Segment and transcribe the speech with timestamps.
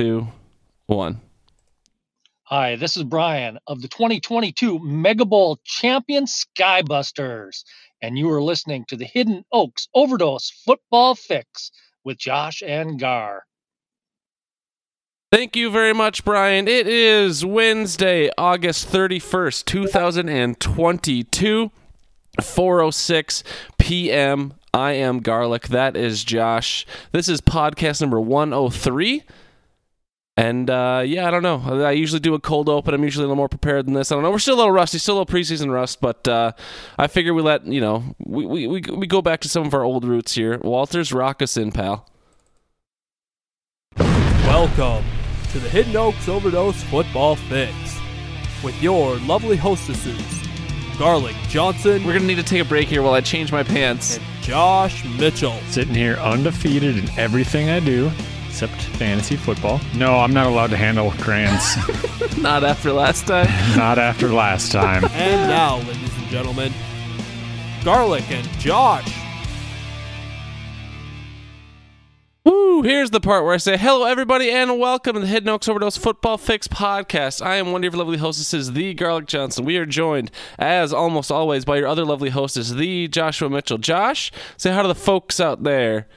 [0.00, 0.26] two,
[0.86, 1.20] one.
[2.44, 7.64] Hi, this is Brian of the 2022 Mega Bowl champion Skybusters,
[8.00, 11.70] and you are listening to the Hidden Oaks Overdose Football Fix
[12.02, 13.44] with Josh and Gar.
[15.30, 16.66] Thank you very much, Brian.
[16.66, 21.70] It is Wednesday, August 31st, 2022,
[22.42, 23.44] 406
[23.76, 24.54] p.m.
[24.72, 25.68] I am Garlic.
[25.68, 26.86] That is Josh.
[27.12, 29.24] This is podcast number 103.
[30.40, 31.84] And uh, yeah, I don't know.
[31.84, 32.94] I usually do a cold open.
[32.94, 34.10] I'm usually a little more prepared than this.
[34.10, 34.30] I don't know.
[34.30, 36.52] We're still a little rusty, still a little preseason rust, but uh,
[36.96, 39.74] I figure we let, you know, we, we, we, we go back to some of
[39.74, 40.56] our old roots here.
[40.62, 42.06] Walters, rock us in, pal.
[43.98, 45.04] Welcome
[45.52, 47.74] to the Hidden Oaks Overdose Football Fix
[48.64, 50.24] with your lovely hostesses,
[50.98, 53.62] Garlic Johnson We're going to need to take a break here while I change my
[53.62, 54.16] pants.
[54.16, 55.58] and Josh Mitchell.
[55.68, 58.10] sitting here undefeated in everything I do
[58.50, 59.80] except fantasy football.
[59.94, 61.76] No, I'm not allowed to handle crayons.
[62.38, 63.46] Not after last time.
[63.76, 65.04] not after last time.
[65.12, 66.72] And now, ladies and gentlemen,
[67.84, 69.14] Garlic and Josh.
[72.44, 72.82] Woo!
[72.82, 75.96] Here's the part where I say, hello, everybody, and welcome to the Hidden Oaks Overdose
[75.96, 77.44] Football Fix podcast.
[77.44, 79.64] I am one of your lovely hostesses, the Garlic Johnson.
[79.64, 83.78] We are joined, as almost always, by your other lovely hostess, the Joshua Mitchell.
[83.78, 86.08] Josh, say hi to the folks out there.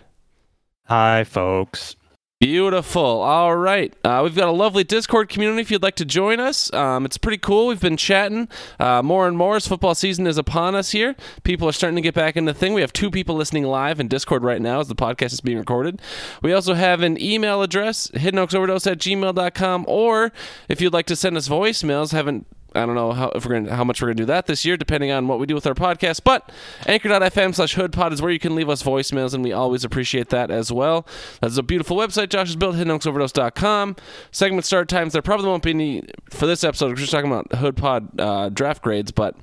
[0.85, 1.95] Hi, folks.
[2.43, 3.21] Beautiful.
[3.21, 3.93] All right.
[4.03, 6.73] Uh, we've got a lovely Discord community if you'd like to join us.
[6.73, 7.67] Um, it's pretty cool.
[7.67, 8.49] We've been chatting
[8.81, 11.15] uh, more and more as football season is upon us here.
[11.43, 12.73] People are starting to get back in the thing.
[12.73, 15.57] We have two people listening live in Discord right now as the podcast is being
[15.57, 16.01] recorded.
[16.41, 20.33] We also have an email address, hiddenoaksoverdose at gmail.com, or
[20.67, 23.75] if you'd like to send us voicemails, haven't I don't know how if we're gonna
[23.75, 25.73] how much we're gonna do that this year, depending on what we do with our
[25.73, 26.21] podcast.
[26.23, 26.51] But
[26.85, 30.51] anchor.fm slash hoodpod is where you can leave us voicemails, and we always appreciate that
[30.51, 31.05] as well.
[31.41, 33.95] That's a beautiful website Josh has built, hiddenoaksoverdose.com.
[34.31, 36.89] Segment start times, there probably won't be any for this episode.
[36.89, 39.35] We're just talking about hoodpod uh, draft grades, but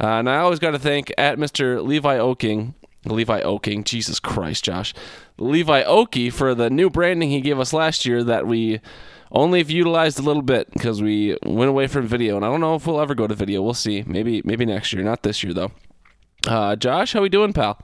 [0.00, 1.84] uh, and I always gotta thank at Mr.
[1.84, 2.74] Levi Oaking.
[3.06, 4.94] Levi Oaking, Jesus Christ, Josh.
[5.36, 8.80] Levi Okie for the new branding he gave us last year that we
[9.32, 12.60] only have utilized a little bit because we went away from video, and I don't
[12.60, 13.62] know if we'll ever go to video.
[13.62, 14.02] We'll see.
[14.06, 15.72] Maybe maybe next year, not this year though.
[16.46, 17.80] Uh, Josh, how we doing, pal?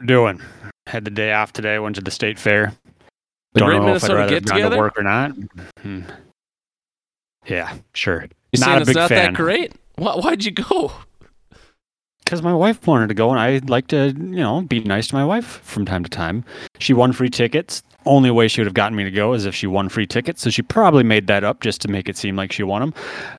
[0.00, 0.40] We're doing.
[0.86, 1.78] Had the day off today.
[1.78, 2.72] Went to the state fair.
[3.52, 4.76] The Don't Great know Minnesota if I'd rather Get Together?
[4.76, 5.32] to work or not.
[5.80, 6.00] Hmm.
[7.46, 8.26] Yeah, sure.
[8.52, 9.32] You not a it's big not fan.
[9.32, 9.72] that great?
[9.96, 10.92] Why, why'd you go?
[12.24, 15.14] Because my wife wanted to go, and I like to, you know, be nice to
[15.14, 16.44] my wife from time to time.
[16.78, 17.82] She won free tickets.
[18.06, 20.42] Only way she would have gotten me to go is if she won free tickets.
[20.42, 22.94] So she probably made that up just to make it seem like she won them.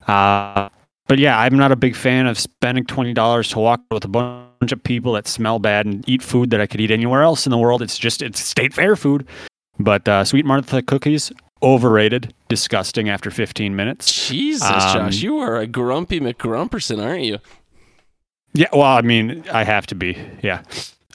[0.08, 0.70] Uh,
[1.08, 4.08] but yeah, I'm not a big fan of spending twenty dollars to walk with a
[4.08, 7.46] bunch of people that smell bad and eat food that I could eat anywhere else
[7.46, 7.82] in the world.
[7.84, 9.28] It's just it's state fair food.
[9.78, 11.32] But uh, Sweet Martha cookies
[11.62, 14.28] overrated, disgusting after 15 minutes.
[14.30, 17.40] Jesus, Um, Josh, you are a grumpy McGrumperson, aren't you?
[18.54, 20.18] Yeah, well, I mean, I have to be.
[20.42, 20.62] Yeah,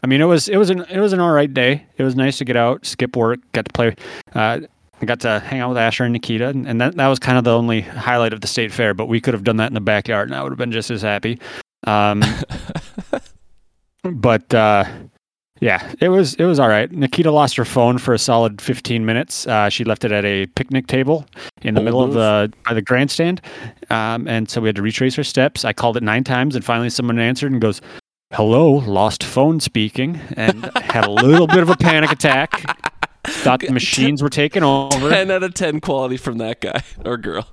[0.03, 1.87] I mean, it was it was an it was an all right day.
[1.97, 3.95] It was nice to get out, skip work, got to play.
[4.35, 4.61] Uh,
[5.03, 7.39] I got to hang out with Asher and Nikita, and, and that that was kind
[7.39, 8.95] of the only highlight of the state fair.
[8.95, 10.91] But we could have done that in the backyard, and I would have been just
[10.91, 11.39] as happy.
[11.87, 12.23] Um,
[14.05, 14.85] but uh,
[15.61, 16.91] yeah, it was it was all right.
[16.91, 19.47] Nikita lost her phone for a solid 15 minutes.
[19.47, 21.27] Uh, she left it at a picnic table
[21.63, 23.43] in the Bold middle of the by the grandstand,
[23.91, 25.65] um, and so we had to retrace her steps.
[25.65, 27.83] I called it nine times, and finally someone answered and goes,
[28.33, 32.63] "Hello, lost phone speaking," and had a little bit of a panic attack.
[33.25, 35.11] Thought the machines were taking over.
[35.11, 37.47] 10 out of 10 quality from that guy or girl.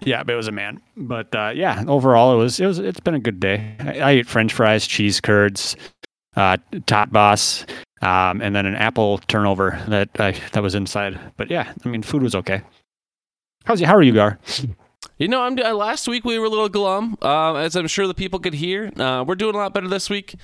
[0.00, 0.80] Yeah, but it was a man.
[0.96, 3.76] But uh, yeah, overall, it was it was it's been a good day.
[3.78, 5.76] I, I ate French fries, cheese curds,
[6.34, 7.64] uh, tot boss,
[8.02, 11.18] um, and then an apple turnover that I, that was inside.
[11.36, 12.62] But yeah, I mean, food was okay.
[13.64, 13.86] How's you?
[13.86, 14.38] How are you, Gar?
[15.18, 18.06] You know, I'm uh, last week we were a little glum, uh, as I'm sure
[18.06, 18.90] the people could hear.
[18.96, 20.34] Uh, we're doing a lot better this week.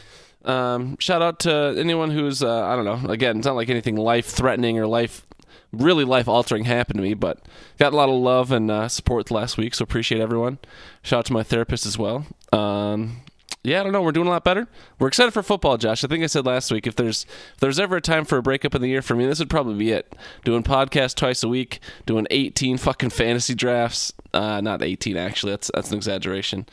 [0.44, 3.10] Um, shout out to anyone who's uh, I don't know.
[3.10, 5.26] Again, it's not like anything life threatening or life
[5.72, 7.41] really life altering happened to me, but
[7.78, 10.59] got a lot of love and uh, support last week, so appreciate everyone.
[11.03, 12.27] Shout out to my therapist as well.
[12.53, 13.22] Um,
[13.62, 14.01] yeah, I don't know.
[14.01, 14.66] We're doing a lot better.
[14.98, 16.03] We're excited for football, Josh.
[16.03, 18.42] I think I said last week if there's if there's ever a time for a
[18.42, 20.15] breakup in the year for me, this would probably be it.
[20.45, 24.12] Doing podcast twice a week, doing 18 fucking fantasy drafts.
[24.33, 25.53] Uh, not 18 actually.
[25.53, 26.66] That's that's an exaggeration.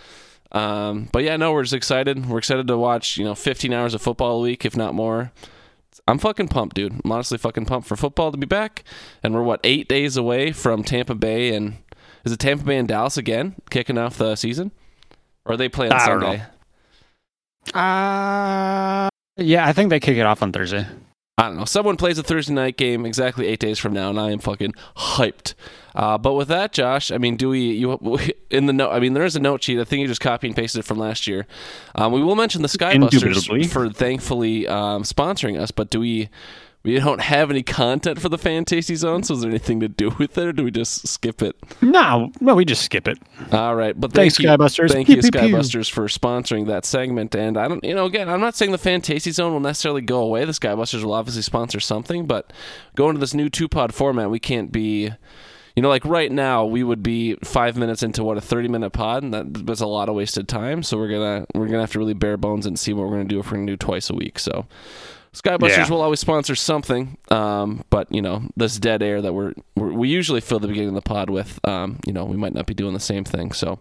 [0.53, 2.25] Um, but yeah, no, we're just excited.
[2.25, 5.33] We're excited to watch you know 15 hours of football a week, if not more.
[6.07, 7.01] I'm fucking pumped, dude.
[7.03, 8.85] I'm honestly fucking pumped for football to be back.
[9.23, 11.77] And we're what eight days away from Tampa Bay and
[12.23, 14.71] is it Tampa Bay and Dallas again kicking off the season?
[15.45, 16.43] Or are they playing I Sunday?
[17.73, 17.79] Know.
[17.79, 20.87] Uh, yeah, I think they kick it off on Thursday.
[21.39, 21.65] I don't know.
[21.65, 24.73] Someone plays a Thursday night game exactly eight days from now, and I am fucking
[24.95, 25.53] hyped.
[25.93, 28.19] Uh, but with that, Josh, I mean, do we you
[28.49, 28.89] in the note?
[28.91, 29.79] I mean, there is a note sheet.
[29.79, 31.45] I think you just copy and pasted it from last year.
[31.93, 36.29] Um, we will mention the Skybusters for thankfully um, sponsoring us, but do we?
[36.87, 39.89] We don't have any content for the Fan Tasty Zone, so is there anything to
[39.89, 41.57] do with it, or do we just skip it?
[41.81, 43.19] No, no, we just skip it.
[43.51, 44.91] All right, but Thanks, thank you, Skybusters.
[44.93, 45.39] Thank Pew, you, pew, pew.
[45.41, 47.35] Skybusters, for sponsoring that segment.
[47.35, 49.99] And I don't, you know, again, I'm not saying the Fan Tasty Zone will necessarily
[49.99, 50.45] go away.
[50.45, 52.53] The Skybusters will obviously sponsor something, but
[52.95, 55.11] going to this new two pod format, we can't be.
[55.75, 59.21] You know, like right now, we would be five minutes into what a thirty-minute pod,
[59.21, 60.81] and that, was a lot of wasted time.
[60.81, 63.25] So we're gonna we're gonna have to really bare bones and see what we're gonna
[63.25, 64.39] do if we're gonna do twice a week.
[64.39, 64.65] So
[65.33, 65.89] Skybusters Yeah.
[65.89, 70.09] will always sponsor something, um, but you know this dead air that we're, we're we
[70.09, 72.73] usually fill the beginning of the pod with, um, you know, we might not be
[72.73, 73.51] doing the same thing.
[73.51, 73.79] So,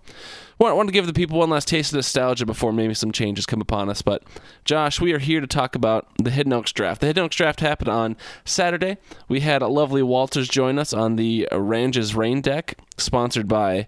[0.59, 3.47] want, want to give the people one last taste of nostalgia before maybe some changes
[3.47, 4.03] come upon us.
[4.03, 4.23] But
[4.67, 7.01] Josh, we are here to talk about the Hidden Oaks draft.
[7.01, 8.99] The Hidden Oaks draft happened on Saturday.
[9.29, 13.87] We had a lovely Walters join us on the Ranges Rain deck, sponsored by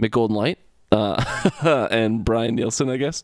[0.00, 0.58] McGolden Light
[0.92, 3.22] uh, and Brian Nielsen, I guess.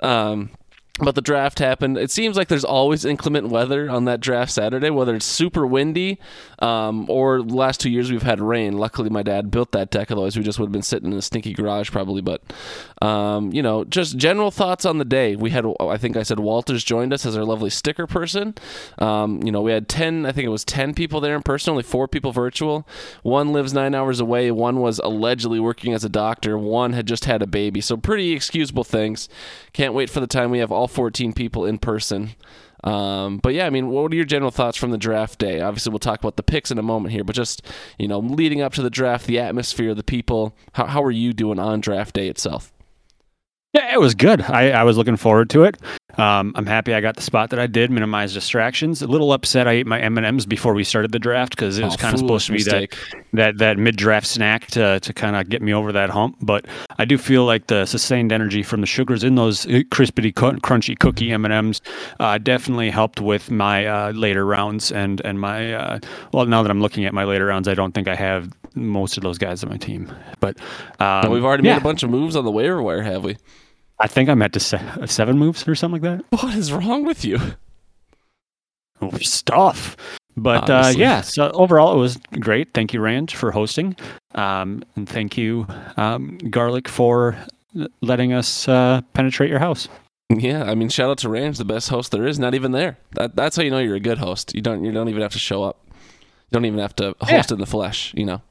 [0.00, 0.50] Um,
[1.00, 1.96] but the draft happened.
[1.96, 6.18] It seems like there's always inclement weather on that draft Saturday, whether it's super windy
[6.58, 8.76] um, or last two years we've had rain.
[8.76, 11.22] Luckily, my dad built that deck, otherwise, we just would have been sitting in a
[11.22, 12.20] stinky garage probably.
[12.20, 12.42] But,
[13.00, 15.36] um, you know, just general thoughts on the day.
[15.36, 18.54] We had, I think I said Walters joined us as our lovely sticker person.
[18.98, 21.70] Um, you know, we had 10, I think it was 10 people there in person,
[21.70, 22.88] only four people virtual.
[23.22, 27.26] One lives nine hours away, one was allegedly working as a doctor, one had just
[27.26, 27.80] had a baby.
[27.80, 29.28] So, pretty excusable things.
[29.72, 32.30] Can't wait for the time we have all 14 people in person.
[32.84, 35.60] Um, but yeah, I mean, what are your general thoughts from the draft day?
[35.60, 37.62] Obviously, we'll talk about the picks in a moment here, but just
[37.98, 40.54] you know, leading up to the draft, the atmosphere, the people.
[40.72, 42.72] How how are you doing on draft day itself?
[43.74, 44.42] Yeah, it was good.
[44.42, 45.76] I, I was looking forward to it.
[46.18, 49.02] Um, I'm happy I got the spot that I did, minimize distractions.
[49.02, 51.78] A little upset I ate my M and M's before we started the draft because
[51.78, 54.66] it was Oh, kind of supposed to be foolish that that that mid draft snack
[54.68, 56.36] to to kind of get me over that hump.
[56.42, 56.66] But
[56.98, 60.98] I do feel like the sustained energy from the sugars in those uh, crispity crunchy
[60.98, 61.80] cookie M and M's
[62.18, 65.98] uh, definitely helped with my uh, later rounds and and my uh,
[66.32, 69.16] well now that I'm looking at my later rounds, I don't think I have most
[69.16, 70.12] of those guys on my team.
[70.40, 70.56] But
[71.00, 73.36] um, we've already yeah, made a bunch of moves on the waiver wire, have we?
[74.00, 76.42] I think I'm at to se- seven moves or something like that.
[76.42, 77.38] What is wrong with you?
[79.00, 79.96] Oh, stuff.
[80.36, 82.72] But uh, yeah, so overall it was great.
[82.72, 83.96] Thank you, Rand, for hosting,
[84.36, 85.66] um, and thank you,
[85.96, 87.36] um, Garlic, for
[88.00, 89.88] letting us uh, penetrate your house.
[90.30, 92.38] Yeah, I mean, shout out to Range, the best host there is.
[92.38, 92.98] Not even there.
[93.14, 94.54] That, that's how you know you're a good host.
[94.54, 95.78] You don't you don't even have to show up.
[95.90, 98.12] You don't even have to host in the flesh.
[98.16, 98.42] You know.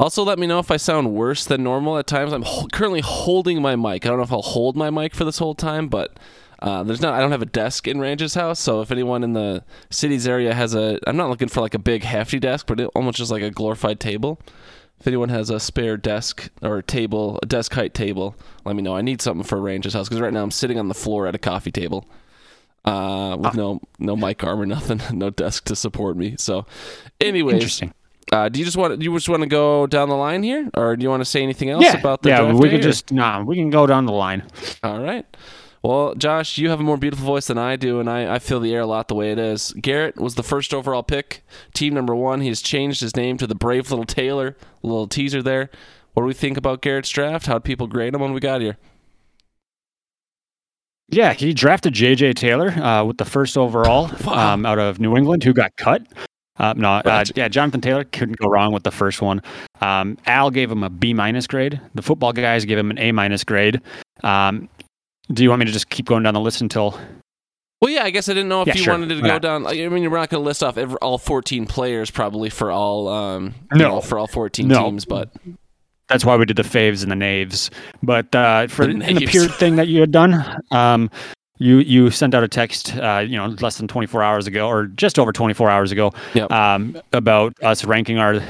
[0.00, 2.32] Also, let me know if I sound worse than normal at times.
[2.32, 4.06] I'm ho- currently holding my mic.
[4.06, 6.18] I don't know if I'll hold my mic for this whole time, but
[6.60, 7.12] uh, there's not.
[7.12, 10.54] I don't have a desk in Range's house, so if anyone in the cities area
[10.54, 13.30] has a, I'm not looking for like a big hefty desk, but it, almost just
[13.30, 14.40] like a glorified table.
[15.00, 18.96] If anyone has a spare desk or table, a desk height table, let me know.
[18.96, 21.34] I need something for Range's house because right now I'm sitting on the floor at
[21.34, 22.06] a coffee table,
[22.86, 26.36] uh, with no no mic arm or nothing, no desk to support me.
[26.38, 26.64] So,
[27.20, 27.92] anyways, Interesting.
[28.32, 30.96] Uh, do you just want you just want to go down the line here, or
[30.96, 32.40] do you want to say anything else Yeah, about the yeah.
[32.42, 33.42] draft We or- just nah.
[33.42, 34.44] We can go down the line.
[34.82, 35.26] all right.
[35.82, 38.60] Well, Josh, you have a more beautiful voice than I do, and I, I feel
[38.60, 39.72] the air a lot the way it is.
[39.80, 41.42] Garrett was the first overall pick,
[41.72, 42.42] team number one.
[42.42, 44.58] He has changed his name to the Brave Little Taylor.
[44.84, 45.70] A little teaser there.
[46.12, 47.46] What do we think about Garrett's draft?
[47.46, 48.76] How'd people grade him when we got here?
[51.08, 52.34] Yeah, he drafted J.J.
[52.34, 54.54] Taylor uh, with the first overall Wow.
[54.54, 56.02] um, out of New England, who got cut.
[56.60, 59.40] Uh, no, uh, yeah, Jonathan Taylor couldn't go wrong with the first one.
[59.80, 61.80] Um, Al gave him a B minus grade.
[61.94, 63.80] The football guys gave him an A minus grade.
[64.22, 64.68] Um,
[65.32, 67.00] do you want me to just keep going down the list until?
[67.80, 68.92] Well, yeah, I guess I didn't know if Yeah, you sure.
[68.92, 69.66] wanted to go down.
[69.66, 73.08] I mean, we're not going to list off every, all 14 players probably for all,
[73.08, 73.88] um, you No.
[73.88, 74.84] know, for all 14 No.
[74.90, 75.30] teams, but
[76.08, 77.70] That's why we did the faves and the knaves.
[78.02, 81.08] But uh, for The the pure thing that you had done, um,
[81.60, 84.86] you you sent out a text, uh, you know, less than 24 hours ago, or
[84.86, 86.50] just over 24 hours ago, Yep.
[86.50, 88.40] um, about us ranking our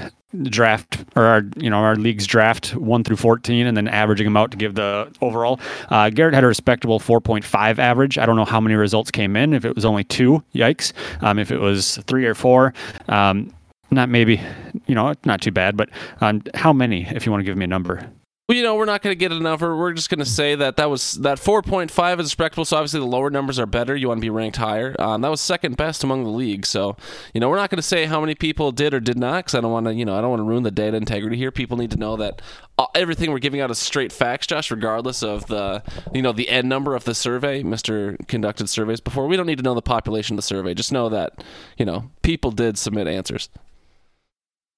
[0.44, 4.36] draft or our you know our league's draft one through 14 and then averaging them
[4.36, 5.58] out to give the overall.
[5.88, 8.16] Uh, garrett had a respectable 4.5 average.
[8.16, 9.52] I don't know how many results came in.
[9.52, 10.92] If it was only two yikes.
[11.20, 12.72] Um, if it was three or four
[13.08, 13.52] um,
[13.90, 14.40] not maybe
[14.86, 15.88] you know not too bad but
[16.20, 18.08] um, how many if you want to give me a number
[18.50, 19.76] You know, we're not going to get a number.
[19.76, 22.64] We're just going to say that that was that 4.5 is respectable.
[22.64, 23.94] So obviously, the lower numbers are better.
[23.94, 24.96] You want to be ranked higher.
[24.98, 26.66] Um, that was second best among the league.
[26.66, 26.96] So
[27.32, 29.54] you know, we're not going to say how many people did or did not because
[29.54, 29.94] I don't want to.
[29.94, 31.52] You know, I don't want to ruin the data integrity here.
[31.52, 32.42] People need to know that
[32.76, 36.48] uh, everything we're giving out is straight facts, Josh, regardless of the you know the
[36.48, 37.62] end number of the survey.
[37.62, 39.26] Mister conducted surveys before.
[39.26, 40.74] We don't need to know the population of the survey.
[40.74, 41.44] Just know that
[41.76, 43.48] you know people did submit answers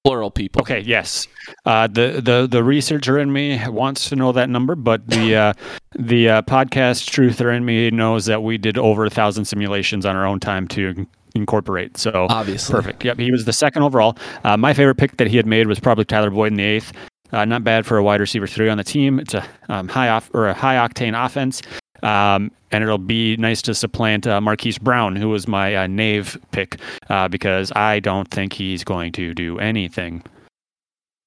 [0.03, 0.61] plural people.
[0.61, 1.27] Okay, yes.
[1.65, 5.53] Uh, the the the researcher in me wants to know that number, but the uh,
[5.97, 10.15] the uh, podcast truther in me knows that we did over a thousand simulations on
[10.15, 11.05] our own time to
[11.35, 11.97] incorporate.
[11.97, 13.03] So obviously, perfect.
[13.03, 14.17] Yep, he was the second overall.
[14.43, 16.93] Uh, my favorite pick that he had made was probably Tyler Boyd in the eighth.
[17.31, 19.19] Uh, not bad for a wide receiver three on the team.
[19.19, 21.63] It's a um, high off or a high octane offense.
[22.03, 26.37] Um, and it'll be nice to supplant uh, Marquise Brown, who was my uh, Nave
[26.51, 26.79] pick,
[27.09, 30.23] uh, because I don't think he's going to do anything.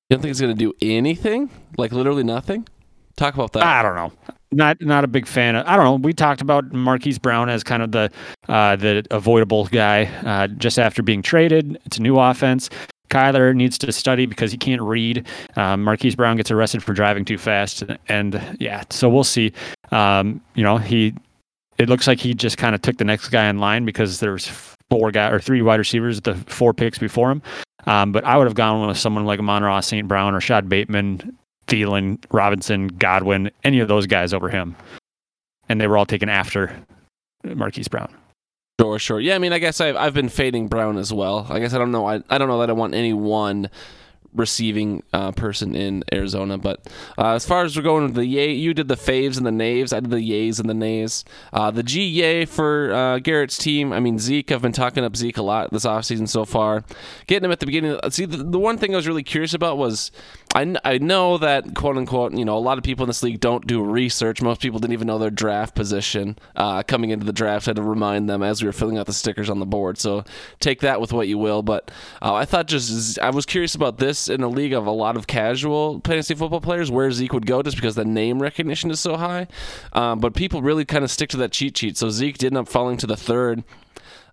[0.08, 1.50] You don't think he's going to do anything?
[1.78, 2.68] Like literally nothing?
[3.16, 3.62] Talk about that.
[3.62, 4.12] I don't know.
[4.52, 5.56] Not not a big fan.
[5.56, 5.94] Of, I don't know.
[5.94, 8.10] We talked about Marquise Brown as kind of the
[8.48, 11.78] uh, the avoidable guy uh, just after being traded.
[11.86, 12.70] It's a new offense.
[13.08, 15.26] Kyler needs to study because he can't read.
[15.56, 19.52] Um, Marquise Brown gets arrested for driving too fast, and yeah, so we'll see.
[19.92, 21.14] Um, you know, he
[21.78, 24.46] it looks like he just kind of took the next guy in line because there's
[24.90, 27.42] four guy or three wide receivers, the four picks before him.
[27.86, 30.08] Um, but I would have gone with someone like Amon-Ra St.
[30.08, 31.36] Brown or Shad Bateman,
[31.68, 34.74] Thielen, Robinson, Godwin, any of those guys over him.
[35.68, 36.74] And they were all taken after
[37.44, 38.12] Marquise Brown.
[38.80, 39.20] Sure, sure.
[39.20, 41.46] Yeah, I mean, I guess I've I've been fading Brown as well.
[41.48, 42.06] I guess I don't know.
[42.06, 43.70] I, I don't know that I want any one
[44.36, 46.58] receiving uh, person in Arizona.
[46.58, 46.86] But
[47.18, 49.92] uh, as far as we're going the yay, you did the faves and the naves.
[49.92, 51.24] I did the yays and the nays.
[51.52, 53.92] Uh, the G yay for uh, Garrett's team.
[53.92, 54.52] I mean Zeke.
[54.52, 56.84] I've been talking up Zeke a lot this offseason so far.
[57.26, 57.98] Getting him at the beginning.
[58.10, 60.10] See, the, the one thing I was really curious about was
[60.54, 63.40] I, I know that quote unquote you know a lot of people in this league
[63.40, 64.40] don't do research.
[64.40, 67.68] Most people didn't even know their draft position uh, coming into the draft.
[67.68, 69.98] I had to remind them as we were filling out the stickers on the board.
[69.98, 70.24] So
[70.60, 71.62] take that with what you will.
[71.62, 71.90] But
[72.22, 75.16] uh, I thought just I was curious about this in a league of a lot
[75.16, 79.00] of casual fantasy football players where Zeke would go just because the name recognition is
[79.00, 79.48] so high.
[79.92, 81.96] Um, but people really kind of stick to that cheat sheet.
[81.96, 83.64] So Zeke did end up falling to the third.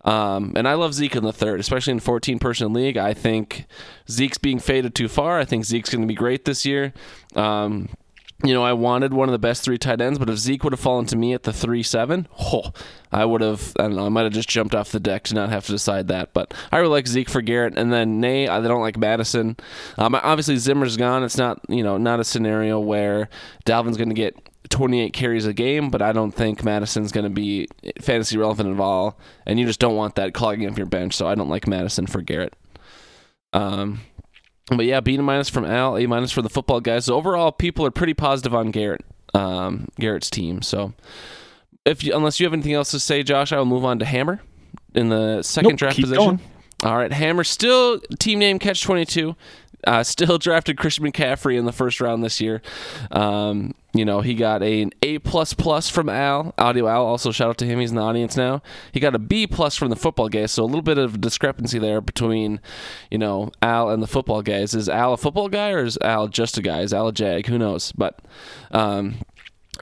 [0.04, 2.98] Um, and I love Zeke in the third, especially in 14 person league.
[2.98, 3.66] I think
[4.10, 5.40] Zeke's being faded too far.
[5.40, 6.94] I think Zeke's going to be great this year.
[7.36, 7.90] Um,
[8.44, 10.74] you know, I wanted one of the best three tight ends, but if Zeke would
[10.74, 12.74] have fallen to me at the three seven, oh,
[13.12, 13.74] I would have.
[13.80, 14.06] I don't know.
[14.06, 16.34] I might have just jumped off the deck to not have to decide that.
[16.34, 18.48] But I really like Zeke for Garrett, and then Nay.
[18.48, 19.56] I don't like Mattison.
[19.98, 21.24] Um, obviously Zimmer's gone.
[21.24, 23.30] It's not you know not a scenario where
[23.66, 24.36] Dalvin's going to get
[24.70, 27.68] 28 carries a game, but I don't think Mattison's going to be
[28.02, 29.18] fantasy relevant at all.
[29.46, 31.16] And you just don't want that clogging up your bench.
[31.16, 32.54] So I don't like Mattison for Garrett.
[33.54, 34.02] Um,
[34.68, 37.06] but yeah, B minus from Al, A minus for the football guys.
[37.06, 39.04] So overall, people are pretty positive on Garrett,
[39.34, 40.62] um, Garrett's team.
[40.62, 40.94] So
[41.86, 44.06] if you, unless you have anything else to say, Josh, I will move on to
[44.06, 44.42] Hammer
[44.96, 46.38] in the second nope, draft position.
[46.38, 46.40] Going.
[46.84, 49.36] All right, Hammer still team name catch twenty two.
[49.86, 52.62] Uh, still drafted Christian McCaffrey in the first round this year.
[53.12, 56.54] Um, you know, he got a, an A plus plus from Al.
[56.58, 57.80] Audio Al also shout out to him.
[57.80, 58.64] He's in the audience now.
[58.92, 60.52] He got a B plus from the football guys.
[60.52, 62.60] So a little bit of discrepancy there between,
[63.12, 64.74] you know, Al and the football guys.
[64.74, 66.82] Is Al a football guy or is Al just a guy?
[66.82, 67.46] Is Al a jag?
[67.46, 67.92] Who knows?
[67.92, 68.20] But
[68.72, 69.18] um,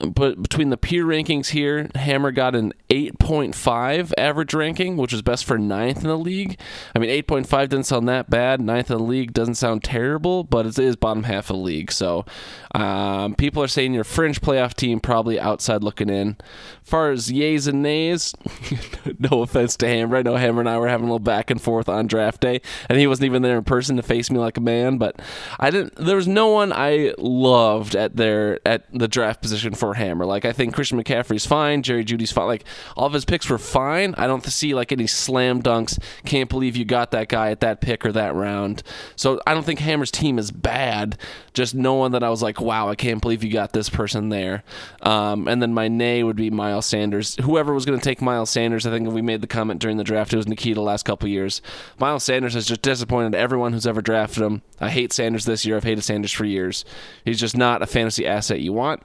[0.02, 5.46] but between the peer rankings here, Hammer got an 8.5 average ranking, which is best
[5.46, 6.60] for ninth in the league.
[6.96, 8.62] I mean, 8.5 doesn't sound that bad.
[8.62, 11.92] Ninth in the league doesn't sound terrible, but it is bottom half of the league.
[11.92, 12.26] So
[12.74, 16.38] um, people are saying your fringe playoff team probably outside looking in.
[16.84, 18.34] As far as yays and nays,
[19.20, 20.18] no offense to Hammer.
[20.18, 22.62] I know Hammer and I were having a little back and forth on draft day,
[22.90, 24.98] and he wasn't even there in person to face me like a man.
[24.98, 25.22] But
[25.60, 25.96] I didn't.
[25.96, 30.26] There was no one I loved at their at the draft position for Hammer.
[30.26, 32.48] Like I think Christian McCaffrey's fine, Jerry Jeudy's fine.
[32.48, 34.16] Like all of his picks were fine.
[34.18, 36.02] I don't see like any slam dunks.
[36.26, 38.84] Can't believe you got that guy at that pick or that round.
[39.16, 41.18] So I don't think Hammer's team is bad.
[41.54, 44.30] Just no one that I was like, wow, I can't believe you got this person
[44.30, 44.64] there.
[45.02, 47.36] Um, and then my nay would be Miles Sanders.
[47.42, 50.04] Whoever was going to take Miles Sanders, I think we made the comment during the
[50.04, 50.34] draft.
[50.34, 51.62] It was Nikita the last couple years.
[52.00, 54.62] Miles Sanders has just disappointed everyone who's ever drafted him.
[54.80, 55.76] I hate Sanders this year.
[55.76, 56.86] I've hated Sanders for years.
[57.26, 59.04] He's just not a fantasy asset you want.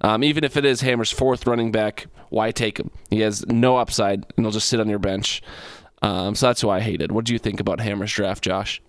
[0.00, 2.90] Um, even if it is Hammer's fourth running back, why take him?
[3.10, 5.42] He has no upside, and he'll just sit on your bench.
[6.02, 7.12] Um, so that's who I hated.
[7.12, 8.80] What do you think about Hammer's draft, Josh?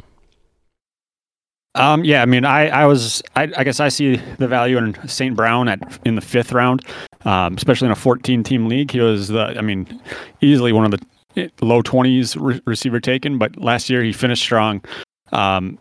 [1.75, 5.07] Um, yeah, I mean, I, I was, I, I guess I see the value in
[5.07, 5.35] St.
[5.35, 6.85] Brown at in the fifth round,
[7.25, 8.91] um, especially in a 14 team league.
[8.91, 10.01] He was the, I mean,
[10.41, 10.99] easily one of
[11.35, 14.83] the low 20s re- receiver taken, but last year he finished strong.
[15.31, 15.77] Um,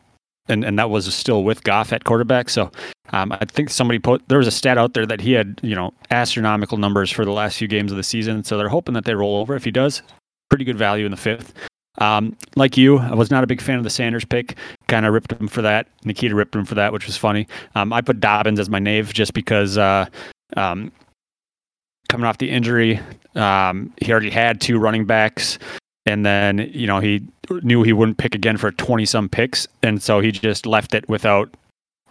[0.49, 2.49] and and that was still with Goff at quarterback.
[2.49, 2.71] So
[3.11, 5.75] um, I think somebody put there was a stat out there that he had you
[5.75, 8.45] know astronomical numbers for the last few games of the season.
[8.45, 9.55] So they're hoping that they roll over.
[9.55, 10.03] If he does,
[10.49, 11.55] pretty good value in the fifth.
[11.99, 14.57] Um, like you, I was not a big fan of the Sanders pick.
[14.87, 15.89] Kind of ripped him for that.
[16.05, 17.47] Nikita ripped him for that, which was funny.
[17.75, 20.07] Um, I put Dobbins as my knave just because uh,
[20.57, 20.93] um,
[22.09, 23.01] coming off the injury,
[23.35, 25.59] um, he already had two running backs,
[26.09, 27.27] and then you know he
[27.63, 31.09] knew he wouldn't pick again for twenty some picks, and so he just left it
[31.09, 31.55] without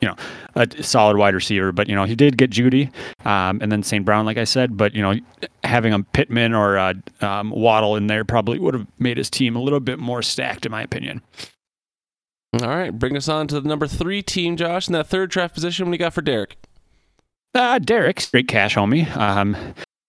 [0.01, 0.15] you know,
[0.55, 1.71] a solid wide receiver.
[1.71, 2.91] But you know, he did get Jeudy
[3.25, 4.05] um, and then St.
[4.05, 4.77] Brown, like I said.
[4.77, 5.15] But you know,
[5.63, 9.55] having a Pittman or a, um, Waddle in there probably would have made his team
[9.55, 11.21] a little bit more stacked, in my opinion.
[12.61, 14.87] All right, bring us on to the number three team, Josh.
[14.87, 16.57] In that third draft position, what do you got for Derek?
[17.53, 19.15] Uh, Derek, straight cash homie.
[19.17, 19.57] Um,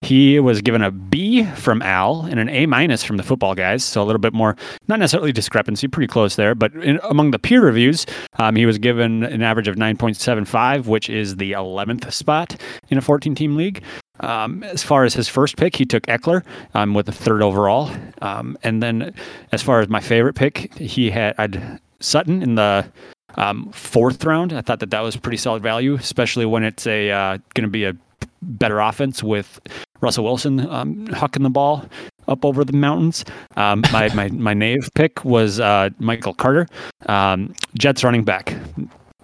[0.08, 3.84] he was given a B from Al and an A minus from the football guys,
[3.84, 4.56] so a little bit more,
[4.88, 6.54] not necessarily discrepancy, pretty close there.
[6.54, 8.06] But in, among the peer reviews,
[8.38, 13.02] um, he was given an average of 9.75, which is the 11th spot in a
[13.02, 13.82] 14 team league.
[14.20, 17.94] Um, as far as his first pick, he took Ekeler um, with a third overall.
[18.22, 19.14] Um, and then
[19.52, 22.90] as far as my favorite pick, he had I'd, Sutton in the
[23.34, 24.54] um, fourth round.
[24.54, 27.68] I thought that that was pretty solid value, especially when it's a uh, going to
[27.68, 27.94] be a
[28.42, 29.60] better offense with
[30.00, 31.84] Russell Wilson um, hucking the ball
[32.28, 33.24] up over the mountains.
[33.56, 36.66] Um, my, my my knave pick was uh, Michael Carter,
[37.06, 38.54] um, Jets running back.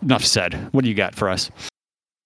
[0.02, 0.54] Enough said.
[0.72, 1.50] What do you got for us?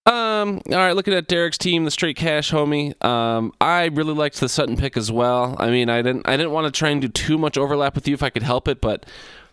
[0.08, 3.02] Um, all right, looking at Derek's team, the straight cash homie.
[3.04, 5.54] Um, I really liked the Sutton pick as well.
[5.58, 8.08] I mean, I didn't I didn't want to try and do too much overlap with
[8.08, 9.04] you if I could help it, but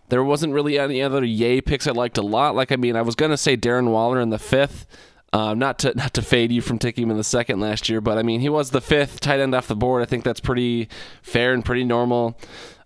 [0.08, 2.54] there wasn't really any other yay picks I liked a lot.
[2.54, 4.86] Like I mean, I was gonna say Darren Waller in the fifth.
[5.36, 8.00] Um, not to not to fade you from taking him in the second last year,
[8.00, 10.00] but I mean he was the fifth tight end off the board.
[10.00, 10.88] I think that's pretty
[11.20, 12.38] fair and pretty normal.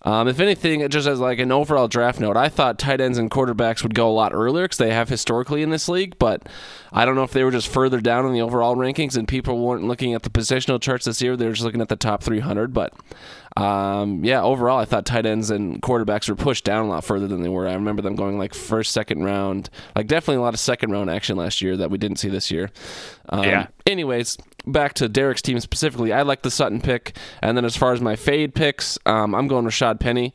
[0.02, 3.30] Um, if anything, just as like an overall draft note, I thought tight ends and
[3.30, 6.18] quarterbacks would go a lot earlier because they have historically in this league.
[6.18, 6.48] But
[6.90, 9.58] I don't know if they were just further down in the overall rankings and people
[9.58, 11.36] weren't looking at the positional charts this year.
[11.36, 12.72] They were just looking at the top 300.
[12.72, 12.94] But
[13.56, 17.28] um, yeah, overall, I thought tight ends and quarterbacks were pushed down a lot further
[17.28, 17.68] than they were.
[17.68, 21.10] I remember them going like first, second round, like definitely a lot of second round
[21.10, 22.70] action last year that we didn't see this year.
[23.28, 23.66] Um, yeah.
[23.90, 27.92] Anyways, back to Derek's team specifically, I like the Sutton pick, and then as far
[27.92, 30.34] as my fade picks, um, I'm going Rashaad Penny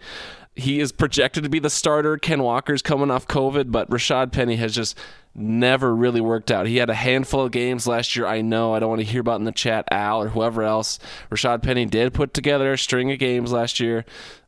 [0.55, 2.17] he is projected to be the starter.
[2.17, 4.97] Ken Walker's coming off COVID, but Rashaad Penny has just
[5.35, 6.65] never really worked out.
[6.65, 8.25] He had a handful of games last year.
[8.25, 8.73] I know.
[8.73, 10.97] I don't want to hear about in the chat, Al or whoever else.
[11.29, 14.05] Rashaad Penny did put together a string of games last year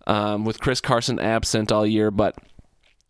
[0.07, 2.35] um, with Chris Carson absent all year, but.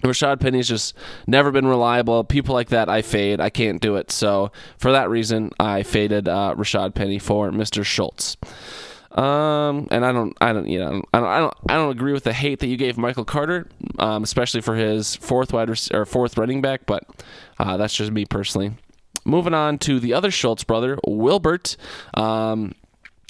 [0.04, 2.24] Rashaad Penny's just never been reliable.
[2.24, 3.40] People like that, I fade.
[3.42, 4.12] I can't do it.
[4.12, 7.84] So for that reason, I faded uh, Rashaad Penny for Mr.
[7.84, 8.38] Schultz.
[9.12, 12.14] Um, and I don't, I don't, you know, I don't, I don't, I don't agree
[12.14, 15.92] with the hate that you gave Michael Carter, um, especially for his fourth wide rec-
[15.92, 16.86] or fourth running back.
[16.86, 17.04] But
[17.58, 18.74] uh, that's just me personally.
[19.26, 21.76] Moving on to the other Schultz brother, Wilbert.
[22.14, 22.76] Um,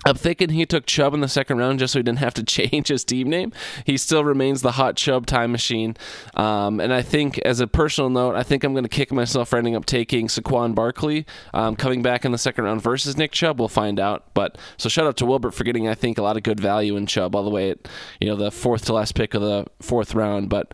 [0.08, 2.43] I'm thinking he took Chubb in the second round just so he didn't have to
[2.46, 3.52] change his team name.
[3.84, 5.98] He still remains the hot Chubb time machine.
[6.34, 9.50] Um, and I think, as a personal note, I think I'm going to kick myself
[9.50, 13.34] for ending up taking Saquon Barkley um, coming back in the second round versus Nick
[13.34, 13.60] Chubb.
[13.60, 14.34] We'll find out.
[14.34, 16.96] But so shout out to Wilbert for getting, I think, a lot of good value
[16.96, 17.88] in Chubb all the way at
[18.22, 20.50] you know the fourth to last pick of the fourth round.
[20.50, 20.74] But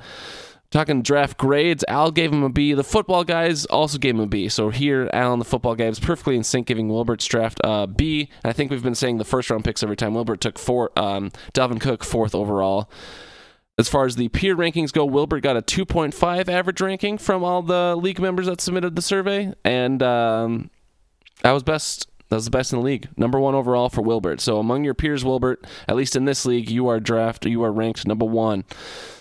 [0.73, 2.73] Talking draft grades, Al gave him a B.
[2.73, 4.49] The football guys also gave him a B.
[4.49, 8.27] So here, Al and the football guys perfectly in sync, giving Wilbert's draft a B.
[8.43, 10.15] And I think we've been saying the first round picks every time.
[10.15, 12.89] Wilbert took four, um, Dalvin Cook fourth overall.
[13.77, 17.61] As far as the peer rankings go, Wilbert got a 2.5 average ranking from all
[17.61, 20.71] the league members that submitted the survey, and um,
[21.43, 22.09] that was best.
[22.29, 23.09] That was the best in the league.
[23.15, 24.41] Number one overall for Wilbert.
[24.41, 27.45] So among your peers, Wilbert, at least in this league, you are draft.
[27.45, 28.63] You are ranked number one.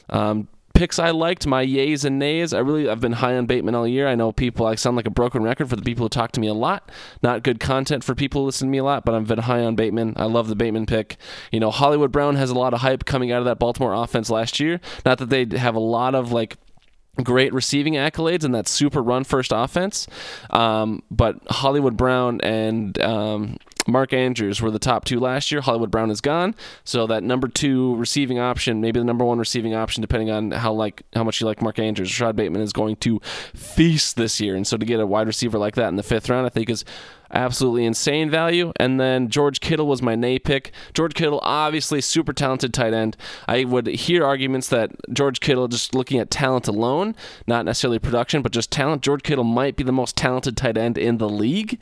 [0.08, 2.52] Um, picks I liked, my yays and nays.
[2.52, 4.08] I really I've been high on Bateman all year.
[4.08, 6.40] I know people I sound like a broken record for the people who talk to
[6.40, 6.90] me a lot.
[7.22, 9.64] Not good content for people who listen to me a lot, but I've been high
[9.64, 10.14] on Bateman.
[10.16, 11.16] I love the Bateman pick.
[11.50, 14.30] You know, Hollywood Brown has a lot of hype coming out of that Baltimore offense
[14.30, 14.80] last year.
[15.04, 16.56] Not that they have a lot of like
[17.22, 20.06] great receiving accolades in that super run first offense.
[20.50, 25.60] Um, but Hollywood Brown and um, Mark Andrews were the top two last year.
[25.60, 29.74] Hollywood Brown is gone, so that number two receiving option, maybe the number one receiving
[29.74, 32.08] option, depending on how like how much you like Mark Andrews.
[32.08, 33.20] Rashod Bateman is going to
[33.54, 36.28] feast this year, and so to get a wide receiver like that in the fifth
[36.28, 36.84] round, I think is
[37.32, 38.72] absolutely insane value.
[38.76, 40.72] And then George Kittle was my nay pick.
[40.94, 43.16] George Kittle, obviously super talented tight end.
[43.48, 47.16] I would hear arguments that George Kittle, just looking at talent alone,
[47.46, 50.98] not necessarily production, but just talent, George Kittle might be the most talented tight end
[50.98, 51.78] in the league.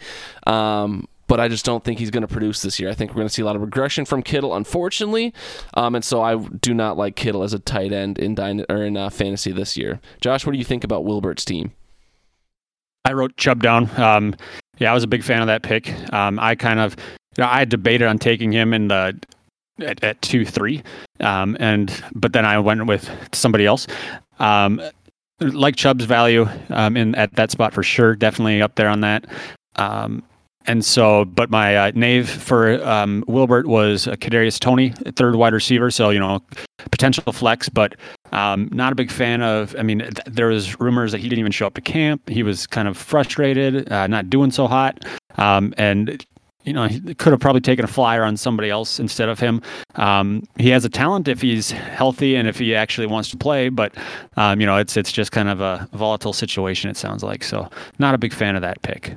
[0.47, 2.91] Um, but I just don't think he's going to produce this year.
[2.91, 5.33] I think we're going to see a lot of regression from Kittle, unfortunately,
[5.75, 8.83] um, and so I do not like Kittle as a tight end in dyna- or
[8.83, 10.01] in uh, fantasy this year.
[10.21, 11.71] Josh, what do you think about Wilbert's team?
[13.05, 13.89] I wrote Chubb down.
[13.97, 14.35] Um,
[14.79, 15.95] yeah, I was a big fan of that pick.
[16.13, 16.97] Um, I kind of,
[17.39, 19.17] you know, I debated on taking him in the
[19.79, 20.83] at, at two three,
[21.21, 23.87] um, and but then I went with somebody else.
[24.41, 24.83] Um,
[25.39, 29.27] like Chubb's value um, in at that spot for sure, definitely up there on that.
[29.77, 30.25] Um,
[30.67, 35.91] and so, but my uh, for um, Wilbert was uh, Kadarius Toney, third wide receiver.
[35.91, 36.41] So you know,
[36.91, 37.97] potential flex, but
[38.33, 39.75] um, not a big fan of.
[39.79, 42.29] I mean, th- there was rumors that he didn't even show up to camp.
[42.29, 45.05] He was kind of frustrated, uh, not doing so hot,
[45.39, 46.25] um, and
[46.65, 49.63] you know, he could have probably taken a flyer on somebody else instead of him.
[49.95, 53.71] Um, he has a talent if he's healthy and if he actually wants to play,
[53.71, 53.95] but
[54.37, 56.91] um, you know, it's it's just kind of a volatile situation.
[56.91, 57.69] It sounds like so.
[57.99, 59.17] Not a big fan of that pick.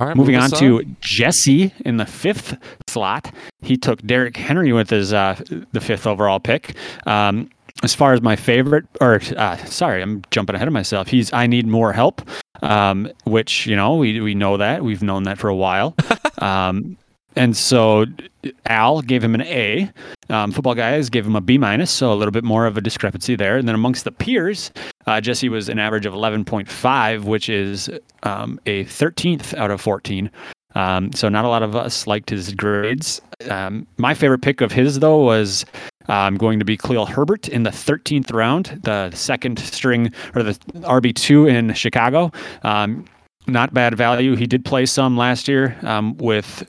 [0.00, 2.56] All right, Moving move on to Jesse in the fifth
[2.88, 5.40] slot, he took Derrick Henry with his uh,
[5.72, 6.74] the fifth overall pick.
[7.06, 7.50] Um,
[7.82, 11.08] as far as my favorite, or uh, sorry, I'm jumping ahead of myself.
[11.08, 12.22] He's I need more help,
[12.62, 15.94] um, which you know we we know that we've known that for a while,
[16.38, 16.96] um,
[17.36, 18.06] and so
[18.66, 19.90] Al gave him an A.
[20.28, 22.80] Um, football guys gave him a B minus, so a little bit more of a
[22.80, 23.56] discrepancy there.
[23.56, 24.70] And then amongst the peers,
[25.06, 27.90] uh, Jesse was an average of 11.5, which is
[28.22, 30.30] um, a 13th out of 14.
[30.74, 33.20] Um, so not a lot of us liked his grades.
[33.50, 35.66] Um, my favorite pick of his though was
[36.08, 40.52] um, going to be Khalil Herbert in the 13th round, the second string or the
[40.80, 42.32] RB two in Chicago.
[42.62, 43.04] Um,
[43.46, 44.36] not bad value.
[44.36, 46.64] He did play some last year um, with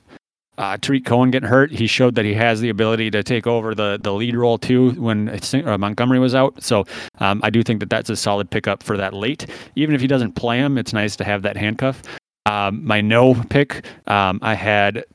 [0.58, 1.72] uh, Tarik Cohen getting hurt.
[1.72, 4.92] He showed that he has the ability to take over the the lead role too
[4.92, 6.62] when uh, Montgomery was out.
[6.64, 6.86] So
[7.20, 9.48] um, I do think that that's a solid pickup for that late.
[9.76, 12.02] Even if he doesn't play him, it's nice to have that handcuff.
[12.46, 15.06] Um, my no pick, um, I had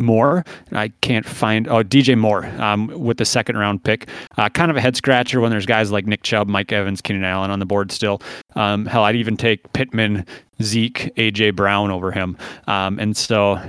[0.00, 0.44] Moore.
[0.72, 4.08] I can't find oh DJ Moore um, with the second round pick.
[4.36, 7.24] Uh, kind of a head scratcher when there's guys like Nick Chubb, Mike Evans, Keenan
[7.24, 8.22] Allen on the board still.
[8.56, 10.26] Um, hell, I'd even take Pittman,
[10.62, 12.36] Zeke, AJ Brown over him.
[12.66, 13.60] Um, and so,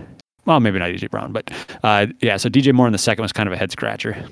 [0.51, 1.49] well, maybe not AJ Brown, but
[1.83, 2.37] uh, yeah.
[2.37, 4.27] So DJ Moore in the second was kind of a head scratcher.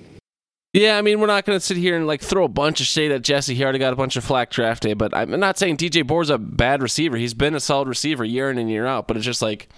[0.73, 2.86] Yeah, I mean, we're not going to sit here and like throw a bunch of
[2.86, 3.55] shade at Jesse.
[3.55, 6.29] He already got a bunch of flack draft day, but I'm not saying DJ Moore's
[6.29, 7.17] a bad receiver.
[7.17, 9.69] He's been a solid receiver year in and year out, but it's just like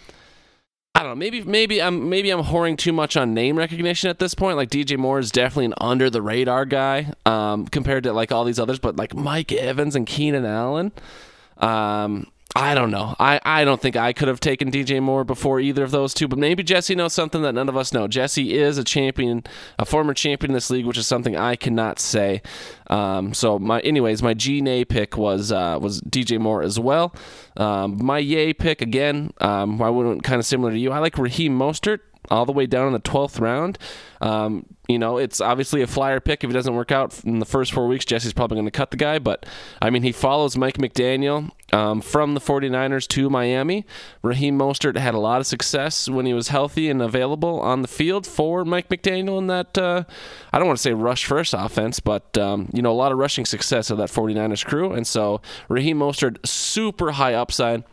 [0.93, 1.15] I don't know.
[1.15, 4.57] Maybe maybe I'm maybe I'm whoring too much on name recognition at this point.
[4.57, 8.43] Like DJ Moore is definitely an under the radar guy um, compared to like all
[8.43, 10.91] these others, but like Mike Evans and Keenan Allen.
[11.57, 13.15] Um, I don't know.
[13.17, 16.27] I, I don't think I could have taken DJ Moore before either of those two,
[16.27, 18.07] but maybe Jesse knows something that none of us know.
[18.07, 19.43] Jesse is a champion,
[19.79, 22.41] a former champion in this league, which is something I cannot say.
[22.87, 27.15] Um, so my, anyways, my G Nay pick was uh, was DJ Moore as well.
[27.55, 30.91] Um, my Yay pick again, um, I went kind of similar to you.
[30.91, 33.77] I like Raheem Mostert all the way down in the 12th round.
[34.19, 36.43] Um, you know, it's obviously a flyer pick.
[36.43, 38.91] If it doesn't work out in the first four weeks, Jesse's probably going to cut
[38.91, 39.19] the guy.
[39.19, 39.45] But,
[39.81, 43.85] I mean, he follows Mike McDaniel um, from the 49ers to Miami.
[44.21, 47.87] Raheem Mostert had a lot of success when he was healthy and available on the
[47.87, 50.03] field for Mike McDaniel in that, uh,
[50.51, 53.17] I don't want to say rush first offense, but, um, you know, a lot of
[53.17, 54.91] rushing success of that 49ers crew.
[54.91, 57.83] And so Raheem Mostert, super high upside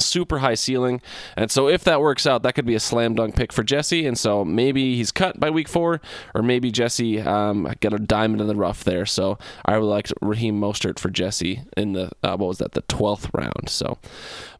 [0.00, 1.00] super high ceiling.
[1.36, 4.06] And so if that works out, that could be a slam dunk pick for Jesse.
[4.06, 6.00] And so maybe he's cut by week four,
[6.34, 9.06] or maybe Jesse um, got a diamond in the rough there.
[9.06, 12.82] So I would like Raheem Mostert for Jesse in the, uh, what was that, the
[12.82, 13.68] 12th round.
[13.68, 13.98] So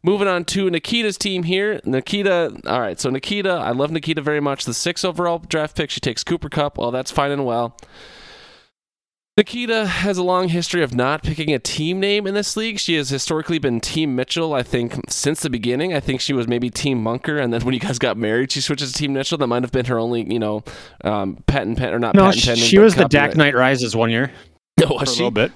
[0.03, 1.79] moving on to Nikita's team here.
[1.85, 4.65] Nikita, all right, so Nikita, I love Nikita very much.
[4.65, 6.77] The six overall draft pick, she takes Cooper Kupp.
[6.77, 7.75] Well, that's fine and well.
[9.39, 12.77] Nikita has a long history of not picking a team name in this league.
[12.77, 15.93] She has historically been Team Mitchell, I think, since the beginning.
[15.93, 18.59] I think she was maybe Team Munker, and then when you guys got married, she
[18.59, 19.37] switches to Team Mitchell.
[19.37, 20.65] That might have been her only, you know,
[21.05, 22.65] um, patent pen or not No, patent she, pending.
[22.65, 23.05] she was the.
[23.07, 24.29] Dak Knight Rises one year
[24.83, 25.23] a was she?
[25.23, 25.53] little bit,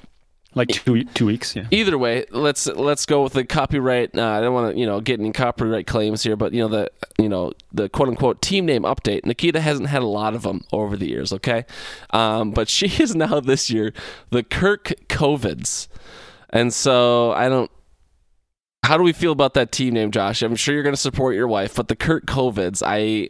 [0.56, 1.56] like two two weeks.
[1.56, 1.68] Yeah.
[1.72, 4.18] Either way, let's let's go with the copyright.
[4.18, 6.68] Uh, I don't want to you know get any copyright claims here, but you know
[6.68, 9.26] the you know the quote unquote team name update.
[9.26, 11.66] Nikita hasn't had a lot of them over the years, okay,
[12.12, 13.94] um, but she is now this year
[14.30, 15.88] the Kirk Covids,
[16.50, 17.72] and so I don't.
[18.86, 20.42] How do we feel about that team name, Josh?
[20.42, 23.30] I'm sure you're going to support your wife, but the Kirk Covids, I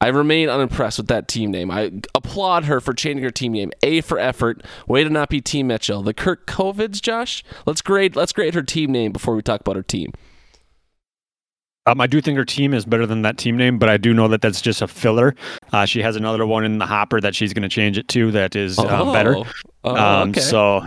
[0.00, 1.70] I remain unimpressed with that team name.
[1.70, 3.70] I applaud her for changing her team name.
[3.82, 4.62] A for effort.
[4.86, 6.02] Way to not be Team Mitchell.
[6.02, 7.42] The Kirk Covids, Josh.
[7.64, 8.16] Let's grade.
[8.16, 10.12] Let's grade her team name before we talk about her team.
[11.86, 14.14] Um, I do think her team is better than that team name, but I do
[14.14, 15.34] know that that's just a filler.
[15.72, 18.30] Uh, she has another one in the hopper that she's going to change it to
[18.32, 19.36] that is uh, better.
[19.84, 20.40] Oh, Um, okay.
[20.40, 20.82] So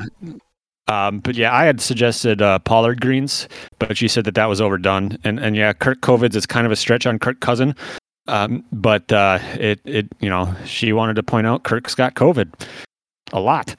[0.87, 4.61] Um, but yeah, I had suggested uh, Pollard greens, but she said that that was
[4.61, 5.17] overdone.
[5.23, 7.75] And and yeah, Kirk Covids is kind of a stretch on Kirk Cousin.
[8.27, 12.51] Um, but uh, it it you know she wanted to point out Kirk's got COVID
[13.33, 13.75] a lot.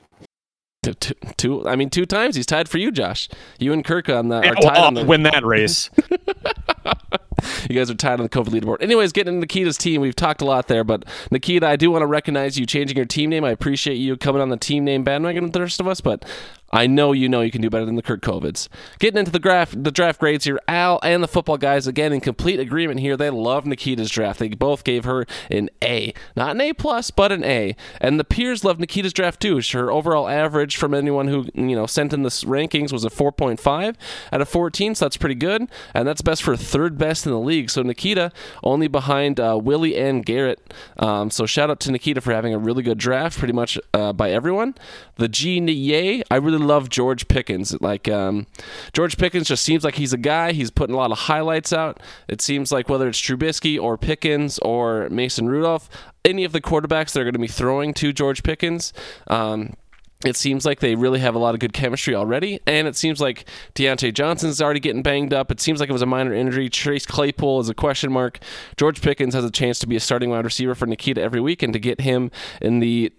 [0.85, 3.29] Two, two, two, I mean, two times he's tied for you, Josh.
[3.59, 5.91] You and Kirk on the are tied on the win that race.
[7.69, 8.81] you guys are tied on the COVID leaderboard.
[8.81, 12.03] Anyways, getting into Nikita's team, we've talked a lot there, but Nikita, I do want
[12.03, 13.45] to recognize you changing your team name.
[13.45, 16.25] I appreciate you coming on the team name bandwagon with the rest of us, but
[16.71, 18.69] I know you know you can do better than the Kirk Covids.
[18.99, 22.21] Getting into the draft, the draft grades here, Al and the football guys again in
[22.21, 23.17] complete agreement here.
[23.17, 24.39] They love Nikita's draft.
[24.39, 27.75] They both gave her an A, not an A plus, but an A.
[28.01, 29.61] And the peers love Nikita's draft too.
[29.73, 33.97] Her overall average from anyone who you know sent in the rankings was a 4.5
[34.33, 37.39] out of 14, so that's pretty good, and that's best for third best in the
[37.39, 37.71] league.
[37.71, 38.31] So Nikita
[38.63, 40.75] only behind uh, Willie and Garrett.
[40.99, 44.13] Um, so shout out to Nikita for having a really good draft, pretty much uh,
[44.13, 44.75] by everyone.
[45.17, 47.81] The G Yay, I really love George Pickens.
[47.81, 48.47] Like um,
[48.93, 50.53] George Pickens just seems like he's a guy.
[50.53, 52.01] He's putting a lot of highlights out.
[52.29, 55.89] It seems like whether it's Trubisky or Pickens or Mason Rudolph,
[56.25, 58.93] any of the quarterbacks that are going to be throwing to George Pickens.
[59.29, 59.75] Um,
[60.25, 63.21] it seems like they really have a lot of good chemistry already, and it seems
[63.21, 65.53] like Diontae Johnson's already getting banged up.
[65.53, 66.69] It seems like it was a minor injury.
[66.69, 68.41] Chase Claypool is a question mark.
[68.77, 71.63] George Pickens has a chance to be a starting wide receiver for Nikita every week,
[71.63, 73.13] and to get him in the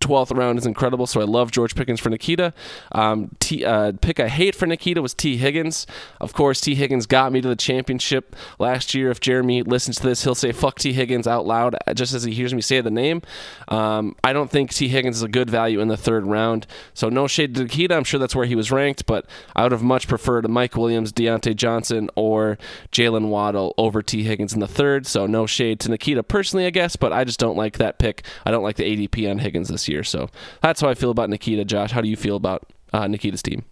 [0.00, 1.06] 12th round is incredible.
[1.06, 2.52] So I love George Pickens for Nikita.
[2.92, 5.36] Um, T, uh, pick I hate for Nikita was T.
[5.36, 5.86] Higgins.
[6.20, 6.74] Of course, T.
[6.74, 9.10] Higgins got me to the championship last year.
[9.10, 10.92] If Jeremy listens to this, he'll say "fuck T.
[10.92, 13.22] Higgins" out loud just as he hears me say the name.
[13.68, 14.88] Um, I don't think T.
[14.88, 16.66] Higgins is a good value in the third round.
[16.94, 17.94] So no shade to Nikita.
[17.94, 21.12] I'm sure that's where he was ranked, but I would have much preferred Mike Williams,
[21.12, 22.58] Diontae Johnson, or
[22.90, 24.22] Jaylen Waddle over T.
[24.24, 25.06] Higgins in the third.
[25.06, 28.24] So no shade to Nikita personally, I guess, but I just don't like that pick.
[28.44, 30.02] I don't like the ADP on Higgins this year.
[30.04, 30.28] So
[30.60, 31.64] that's how I feel about Nikita.
[31.64, 33.64] Josh, how do you feel about uh, Nikita's team?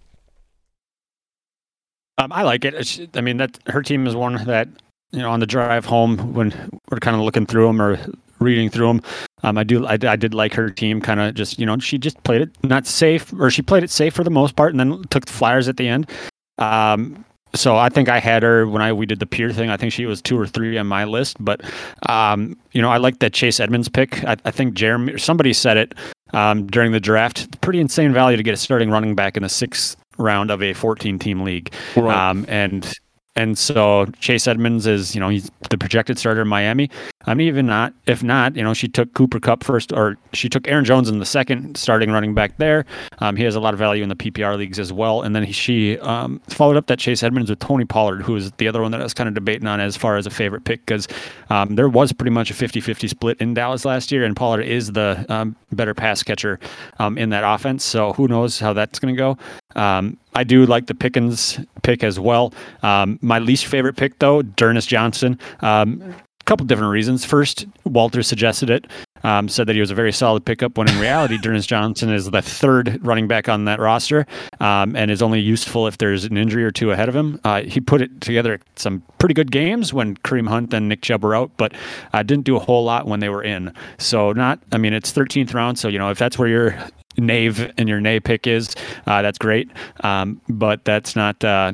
[2.19, 2.75] Um, I like it.
[2.75, 4.69] It's, I mean, that her team is one that
[5.13, 6.53] you know on the drive home when
[6.91, 7.99] we're kind of looking through them or
[8.41, 9.03] reading through them.
[9.43, 9.87] Um, I do.
[9.87, 11.01] I, I did like her team.
[11.01, 13.91] Kind of just you know she just played it not safe or she played it
[13.91, 16.11] safe for the most part, and then took the flyers at the end.
[16.59, 19.71] Um, so I think I had her when I we did the peer thing.
[19.71, 21.37] I think she was two or three on my list.
[21.41, 21.63] But
[22.09, 24.25] um, you know, I like that Chase Edmonds pick.
[24.25, 25.15] I, I think Jeremy.
[25.15, 25.95] Or somebody said it
[26.33, 27.61] um, during the draft.
[27.61, 30.73] Pretty insane value to get a starting running back in the sixth round of a
[30.75, 31.73] 14 team league.
[31.97, 32.31] Right.
[32.31, 32.93] Um, and
[33.37, 36.91] and so Chase Edmonds is, you know, he's the projected starter in Miami.
[37.27, 40.49] I mean, even not, if not, you know, she took Cooper Kupp first, or she
[40.49, 42.85] took Aaron Jones in the second, starting running back there.
[43.19, 45.23] Um, he has a lot of value in the PPR leagues as well.
[45.23, 48.51] And then he, she um, followed up that Chase Edmonds with Tony Pollard, who is
[48.53, 50.65] the other one that I was kind of debating on as far as a favorite
[50.65, 51.07] pick, because
[51.51, 54.63] um, there was pretty much a 50 50 split in Dallas last year, and Pollard
[54.63, 56.59] is the um, better pass catcher
[56.99, 57.85] um, in that offense.
[57.85, 59.39] So who knows how that's going to go.
[59.77, 62.53] Um, I do like the Pickens pick as well.
[62.83, 65.39] Um, my least favorite pick, though, D'Ernest Johnson.
[65.61, 66.03] Um,
[66.41, 67.25] a couple different reasons.
[67.25, 68.87] First, Walter suggested it,
[69.23, 72.31] um, said that he was a very solid pickup, when in reality, D'Ernest Johnson is
[72.31, 74.27] the third running back on that roster
[74.61, 77.39] um, and is only useful if there's an injury or two ahead of him.
[77.45, 81.23] Uh, he put it together some pretty good games when Kareem Hunt and Nick Chubb
[81.23, 81.73] were out, but
[82.13, 83.73] uh, didn't do a whole lot when they were in.
[83.99, 86.79] So, not, I mean, it's 13th round, so, you know, if that's where you're
[87.21, 88.75] Nave and your Nay pick is,
[89.07, 89.71] uh, that's great.
[90.03, 91.43] Um, but that's not.
[91.45, 91.73] Uh,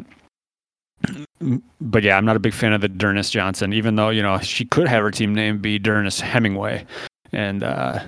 [1.81, 4.39] but yeah, I'm not a big fan of the D'Ernest Johnson, even though you know
[4.39, 6.85] she could have her team name be D'Ernest Hemingway,
[7.33, 8.01] and uh,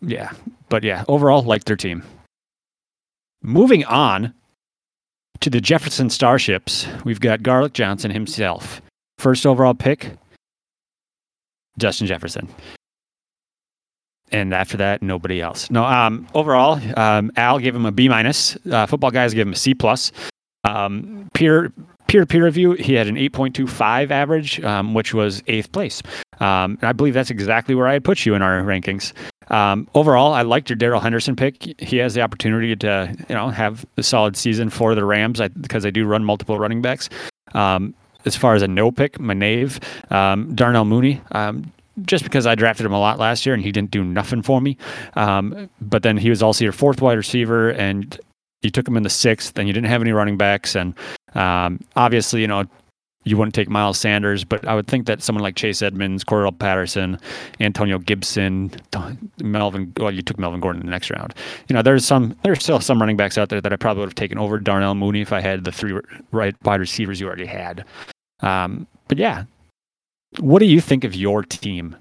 [0.00, 0.32] yeah,
[0.68, 2.02] but yeah, overall like their team.
[3.42, 4.34] Moving on
[5.40, 8.82] to the Jefferson Starships, we've got Garlic Johnson himself,
[9.18, 10.12] first overall pick,
[11.78, 12.48] Justin Jefferson
[14.32, 15.70] and after that, nobody else.
[15.70, 18.56] No, um, overall, um, Al gave him a B minus.
[18.70, 20.12] Uh, football guys gave him a C plus.
[20.64, 21.72] Um, peer
[22.06, 26.02] peer peer review, he had an 8.25 average, um, which was eighth place.
[26.40, 29.12] Um, and I believe that's exactly where I had put you in our rankings.
[29.50, 31.80] Um, overall, I liked your Darrell Henderson pick.
[31.80, 35.82] He has the opportunity to, you know, have a solid season for the Rams because
[35.82, 37.08] they do run multiple running backs.
[38.24, 39.68] As far as a no pick, my
[40.10, 41.20] um, Darnell Mooney.
[41.32, 41.72] Um,
[42.04, 44.60] just because I drafted him a lot last year and he didn't do nothing for
[44.60, 44.76] me.
[45.14, 48.18] Um, but then he was also your fourth wide receiver and
[48.62, 50.74] you took him in the sixth and you didn't have any running backs.
[50.74, 50.94] And
[51.34, 52.64] um, obviously, you know,
[53.24, 56.58] you wouldn't take Miles Sanders, but I would think that someone like Chase Edmonds, Cordarrelle
[56.58, 57.18] Patterson,
[57.60, 58.72] Antonio Gibson,
[59.40, 61.32] Melvin, well, you took Melvin Gordon in the next round.
[61.68, 64.08] You know, there's some, there's still some running backs out there that I probably would
[64.08, 65.96] have taken over Darnell Mooney if I had the three
[66.32, 67.84] right wide receivers you already had.
[68.40, 69.44] Um, but yeah,
[70.38, 71.96] what do you think of your team?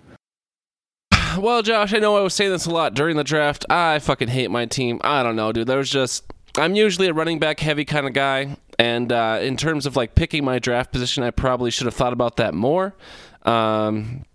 [1.37, 3.65] Well, Josh, I know I was saying this a lot during the draft.
[3.69, 4.99] I fucking hate my team.
[5.03, 5.67] I don't know, dude.
[5.67, 6.25] There was just
[6.57, 10.15] I'm usually a running back heavy kind of guy, and uh, in terms of like
[10.15, 12.95] picking my draft position, I probably should have thought about that more.
[13.43, 14.25] Um,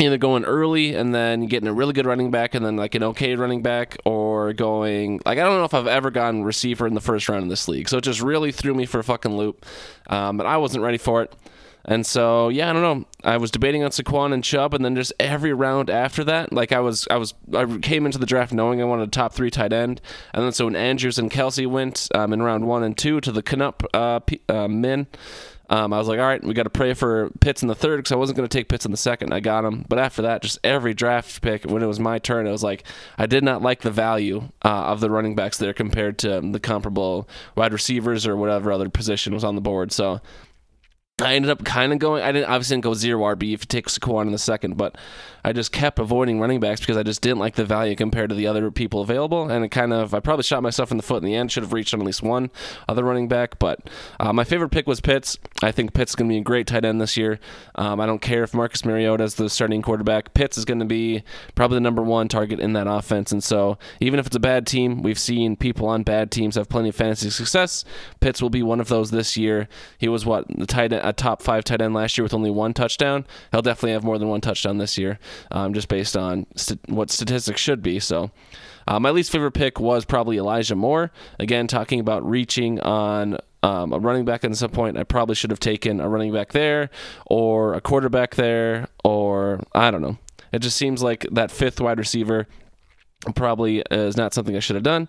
[0.00, 3.02] either going early and then getting a really good running back and then like an
[3.02, 6.94] okay running back or going like I don't know if I've ever gone receiver in
[6.94, 7.88] the first round in this league.
[7.88, 9.64] So it just really threw me for a fucking loop.
[10.08, 11.32] Um, but I wasn't ready for it.
[11.84, 13.06] And so yeah, I don't know.
[13.24, 16.72] I was debating on Saquon and Chubb, and then just every round after that, like
[16.72, 19.50] I was, I was, I came into the draft knowing I wanted a top three
[19.50, 20.00] tight end,
[20.32, 23.32] and then so when Andrews and Kelce went um, in round one and two to
[23.32, 25.06] the Canup uh, P- uh, men,
[25.70, 27.98] um, I was like, all right, we got to pray for Pitts in the third
[27.98, 29.32] because I wasn't going to take Pitts in the second.
[29.32, 32.48] I got him, but after that, just every draft pick when it was my turn,
[32.48, 32.82] it was like
[33.16, 36.58] I did not like the value uh, of the running backs there compared to the
[36.58, 39.92] comparable wide receivers or whatever other position was on the board.
[39.92, 40.20] So
[41.20, 42.22] I ended up kind of going.
[42.22, 44.96] I didn't obviously didn't go zero RB if you take Saquon in the second, but
[45.44, 48.34] I just kept avoiding running backs because I just didn't like the value compared to
[48.34, 51.22] the other people available, and it kind of I probably shot myself in the foot
[51.22, 51.50] in the end.
[51.50, 52.50] Should have reached on at least one
[52.88, 53.80] other running back, but
[54.18, 55.38] uh, my favorite pick was Pitts.
[55.62, 57.40] I think Pitts is going to be a great tight end this year.
[57.74, 60.34] Um, I don't care if Marcus Mariota is the starting quarterback.
[60.34, 61.22] Pitts is going to be
[61.54, 64.66] probably the number one target in that offense, and so even if it's a bad
[64.66, 67.84] team, we've seen people on bad teams have plenty of fantasy success.
[68.20, 69.68] Pitts will be one of those this year.
[69.98, 72.50] He was what the tight end, a top five tight end last year with only
[72.50, 73.26] one touchdown.
[73.52, 75.18] He'll definitely have more than one touchdown this year,
[75.50, 78.00] um, just based on st- what statistics should be.
[78.00, 78.30] So.
[78.88, 81.12] Uh, my least favorite pick was probably Elijah Moore.
[81.38, 84.96] Again, talking about reaching on um, a running back at some point.
[84.96, 86.90] I probably should have taken a running back there,
[87.26, 90.18] or a quarterback there, or I don't know.
[90.52, 92.48] It just seems like that fifth wide receiver
[93.34, 95.08] probably is not something I should have done.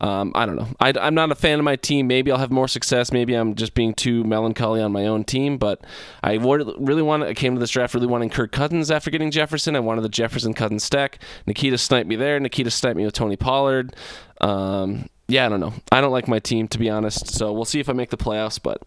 [0.00, 0.68] Um, I don't know.
[0.78, 2.06] I, am not a fan of my team.
[2.06, 3.12] Maybe I'll have more success.
[3.12, 5.56] Maybe I'm just being too melancholy on my own team.
[5.56, 5.80] But
[6.22, 7.28] I really wanted.
[7.28, 9.74] I came to this draft really wanting Kirk Cousins after getting Jefferson.
[9.74, 11.18] I wanted the Jefferson Cousins stack.
[11.46, 12.38] Nikita sniped me there.
[12.38, 13.96] Nikita sniped me with Tony Pollard.
[14.40, 15.72] Um, yeah, I don't know.
[15.90, 17.28] I don't like my team to be honest.
[17.28, 18.60] So we'll see if I make the playoffs.
[18.62, 18.82] But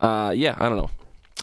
[0.00, 0.90] uh, yeah, I don't know.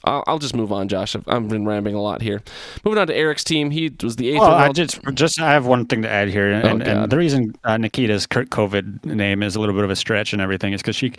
[0.03, 1.15] I'll, I'll, just move on, Josh.
[1.15, 2.41] I've, I've, been rambling a lot here.
[2.83, 4.39] Moving on to Eric's team, he was the eighth.
[4.39, 7.17] Well, I just just I have one thing to add here, and, oh, and the
[7.17, 10.81] reason uh, Nikita's COVID name is a little bit of a stretch and everything is
[10.81, 11.13] because she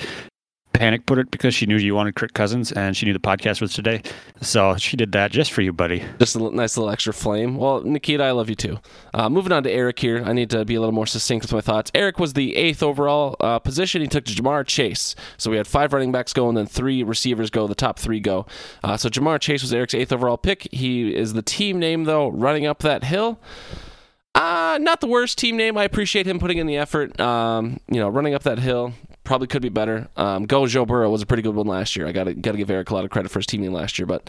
[0.83, 3.61] panic put it because she knew you wanted Kirk Cousins and she knew the podcast
[3.61, 4.03] was today.
[4.41, 6.03] So she did that just for you, buddy.
[6.19, 7.57] Just a nice little extra flame.
[7.57, 8.81] Well, Nikita, I love you too.
[9.15, 10.25] Uh, moving on to Eric here.
[10.27, 11.93] I need to be a little more succinct with my thoughts.
[11.95, 14.03] Eric was the eighth overall uh, position.
[14.03, 15.15] He took Ja'Marr Chase.
[15.37, 17.69] So we had five running backs go and then three receivers go.
[17.69, 18.47] The top three go.
[18.83, 20.67] Uh, so Ja'Marr Chase was Eric's eighth overall pick.
[20.73, 23.39] He is the team name, though, running up that hill.
[24.35, 25.79] Uh, not the worst team name.
[25.79, 27.21] I appreciate him putting in the effort.
[27.21, 30.09] Um, you know, running up that hill probably could be better.
[30.17, 32.07] Um, Go Joe Burrow was a pretty good one last year.
[32.07, 33.99] I got to got to give Eric a lot of credit for his teaming last
[33.99, 34.29] year, but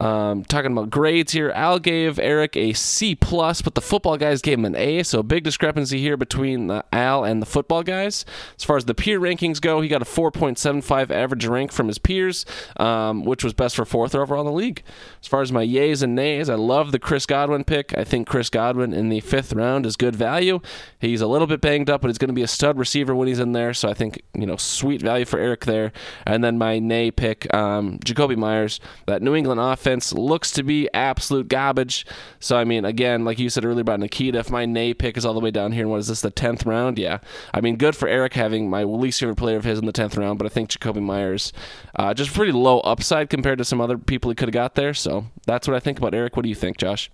[0.00, 4.40] um, talking about grades here, Al gave Eric a C plus, but the football guys
[4.40, 5.02] gave him an A.
[5.02, 8.24] So big discrepancy here between uh, Al and the football guys.
[8.56, 11.98] As far as the peer rankings go, he got a 4.75 average rank from his
[11.98, 12.46] peers,
[12.78, 14.82] um, which was best for fourth overall in the league.
[15.20, 17.96] As far as my yays and nays, I love the Chris Godwin pick.
[17.96, 20.60] I think Chris Godwin in the fifth round is good value.
[20.98, 23.28] He's a little bit banged up, but he's going to be a stud receiver when
[23.28, 23.74] he's in there.
[23.74, 25.92] So I think you know sweet value for Eric there.
[26.24, 30.88] And then my nay pick, um, Jakobi Meyers, that New England offense looks to be
[30.94, 32.06] absolute garbage.
[32.38, 35.24] So, I mean, again, like you said earlier about Nikita, if my Nay pick is
[35.24, 36.98] all the way down here, and what is this, the 10th round?
[36.98, 37.18] Yeah.
[37.52, 40.16] I mean, good for Eric having my least favorite player of his in the 10th
[40.16, 41.52] round, but I think Jakobi Meyers,
[41.96, 44.94] uh, just pretty low upside compared to some other people he could have got there.
[44.94, 46.36] So, that's what I think about Eric.
[46.36, 47.10] What do you think, Josh?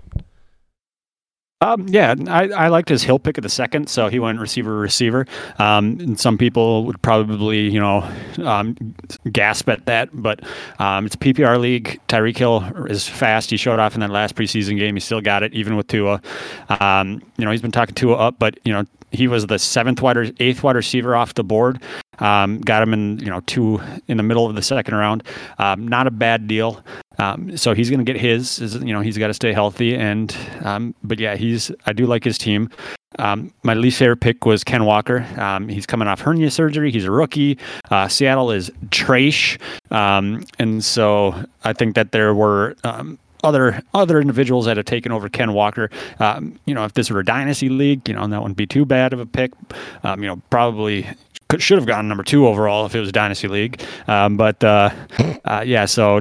[1.62, 4.76] Um, yeah, I, I liked his hill pick of the second, so he went receiver
[4.76, 5.26] receiver.
[5.58, 8.06] Um, and some people would probably, you know,
[8.44, 8.76] um,
[9.32, 10.40] gasp at that, but
[10.78, 11.98] um, it's PPR league.
[12.08, 13.48] Tyreek Hill is fast.
[13.48, 14.96] He showed off in that last preseason game.
[14.96, 16.20] He still got it, even with Tua.
[16.68, 20.02] Um, you know, he's been talking Tua up, but you know, he was the seventh
[20.02, 21.80] wide, eighth wide receiver off the board.
[22.18, 25.22] Um, got him in, you know, two in the middle of the second round.
[25.58, 26.82] Um, not a bad deal.
[27.18, 28.58] Um, so he's going to get his.
[28.58, 29.94] Is, you know, he's got to stay healthy.
[29.94, 31.70] And um, but yeah, he's.
[31.86, 32.70] I do like his team.
[33.18, 35.26] Um, my least favorite pick was Ken Walker.
[35.38, 36.90] Um, he's coming off hernia surgery.
[36.90, 37.58] He's a rookie.
[37.90, 39.58] Uh, Seattle is trash,
[39.90, 42.76] and so I think that there were
[43.46, 45.88] other other individuals that have taken over Ken Walker.
[46.18, 48.84] Um, you know, if this were a dynasty league, you know, that wouldn't be too
[48.84, 49.52] bad of a pick.
[50.02, 51.06] Um, you know, probably
[51.48, 53.80] could, should have gotten number two overall if it was a dynasty league.
[54.08, 54.90] Um, but uh,
[55.44, 56.20] uh, yeah, so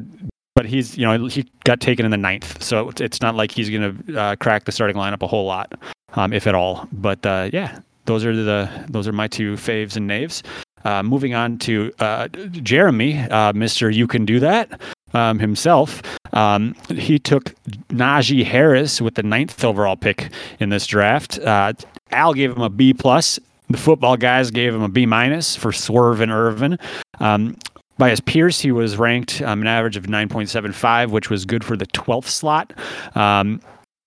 [0.54, 3.70] but he's you know he got taken in the ninth, so it's not like he's
[3.70, 5.74] going to uh, crack the starting lineup a whole lot,
[6.14, 6.88] um, if at all.
[6.92, 10.44] But uh, yeah, those are the those are my two faves and knaves.
[10.84, 14.80] Uh, moving on to uh, Jeremy, Mister, you can do that
[15.16, 16.02] um, himself.
[16.34, 17.56] Um, he took
[17.90, 20.30] Najee Harris with the ninth overall pick
[20.60, 21.40] in this draft.
[21.40, 21.74] Uh,
[22.12, 25.72] Al gave him a B plus the football guys gave him a B minus for
[25.72, 26.78] Swerve and Irvin.
[27.20, 27.58] Um,
[27.98, 31.78] by his peers, he was ranked um, an average of 9.75, which was good for
[31.78, 32.74] the 12th slot.
[33.16, 33.62] Um,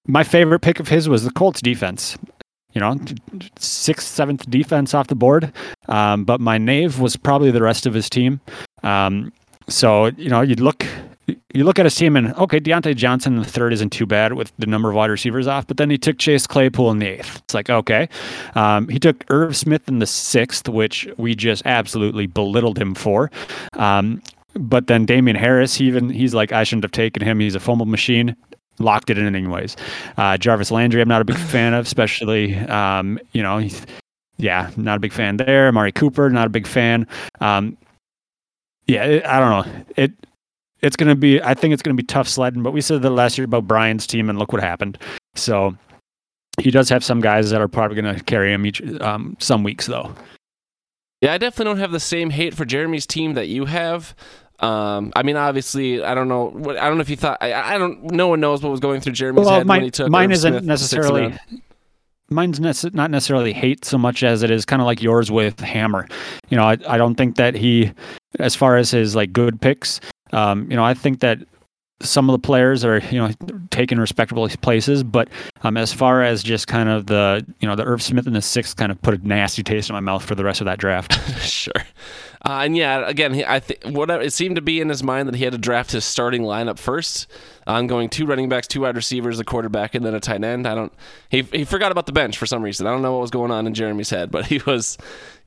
[0.06, 2.16] my favorite pick of his was the Colts defense.
[2.74, 3.00] You know,
[3.58, 5.52] sixth, seventh defense off the board.
[5.88, 8.40] Um, but my knave was probably the rest of his team.
[8.82, 9.32] Um,
[9.68, 10.86] so, you know, you'd look
[11.52, 14.32] you look at his team and okay, Diontae Johnson in the third isn't too bad
[14.32, 17.06] with the number of wide receivers off, but then he took Chase Claypool in the
[17.06, 17.36] eighth.
[17.44, 18.08] It's like okay,
[18.54, 23.30] um, he took Irv Smith in the sixth, which we just absolutely belittled him for.
[23.74, 24.22] Um,
[24.54, 27.40] but then Damien Harris, he even he's like I shouldn't have taken him.
[27.40, 28.34] He's a fumble machine.
[28.80, 29.76] Locked it in anyways.
[30.16, 33.66] Uh, Jarvis Landry, I'm not a big fan of, especially um, you know,
[34.38, 35.68] yeah, not a big fan there.
[35.68, 37.06] Amari Cooper, not a big fan.
[37.40, 37.76] Um,
[38.88, 39.84] yeah, it, I don't know.
[39.96, 40.12] It
[40.80, 43.02] it's going to be, I think it's going to be tough sledding, but we said
[43.02, 44.98] that last year about Brian's team and look what happened.
[45.34, 45.76] So
[46.60, 49.62] he does have some guys that are probably going to carry him each, um, some
[49.62, 50.14] weeks though.
[51.20, 54.14] Yeah, I definitely don't have the same hate for Jeremy's team that you have.
[54.60, 56.48] Um, I mean, obviously, I don't know.
[56.48, 57.38] I don't know if you thought.
[57.40, 58.10] I, I, don't.
[58.10, 60.10] No one knows what was going through Jeremy's well, head mine, when he took.
[60.10, 61.36] Mine isn't Smith necessarily.
[62.30, 65.60] Mine's ne- not necessarily hate so much as it is kind of like yours with
[65.60, 66.06] Hammer.
[66.48, 67.92] You know, I, I don't think that he,
[68.38, 70.00] as far as his like good picks,
[70.32, 71.38] um, you know, I think that
[72.00, 73.30] some of the players are you know
[73.70, 75.28] taking respectable places, but
[75.62, 78.42] um, as far as just kind of the you know the Irv Smith in the
[78.42, 80.78] sixth kind of put a nasty taste in my mouth for the rest of that
[80.78, 81.18] draft.
[81.40, 81.72] sure.
[82.44, 85.34] Uh, and yeah, again, I think whatever it seemed to be in his mind that
[85.34, 87.26] he had to draft his starting lineup first.
[87.68, 90.66] I'm going two running backs, two wide receivers, a quarterback, and then a tight end.
[90.66, 90.92] I don't.
[91.28, 92.86] He he forgot about the bench for some reason.
[92.86, 94.96] I don't know what was going on in Jeremy's head, but he was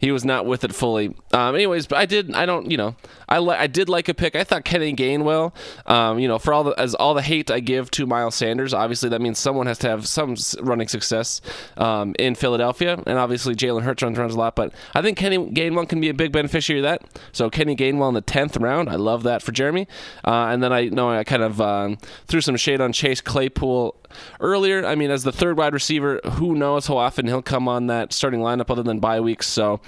[0.01, 1.15] he was not with it fully.
[1.32, 2.34] Um, anyways, but I did.
[2.34, 2.69] I don't.
[2.69, 2.95] You know,
[3.30, 4.36] I li- I did like a pick.
[4.36, 5.53] I thought Kenny Gainwell.
[5.86, 8.74] Um, you know, for all the as all the hate I give to Miles Sanders,
[8.74, 11.41] obviously that means someone has to have some running success
[11.78, 14.55] um, in Philadelphia, and obviously Jalen Hurts runs runs a lot.
[14.55, 17.22] But I think Kenny Gainwell can be a big beneficiary of that.
[17.32, 19.88] So Kenny Gainwell in the tenth round, I love that for Jeremy.
[20.26, 21.97] Uh, and then I know I kind of um,
[22.28, 23.95] threw some shade on Chase Claypool
[24.39, 24.86] earlier.
[24.86, 28.14] I mean, as the third wide receiver, who knows how often he'll come on that
[28.14, 29.47] starting lineup other than bye weeks.
[29.47, 29.82] So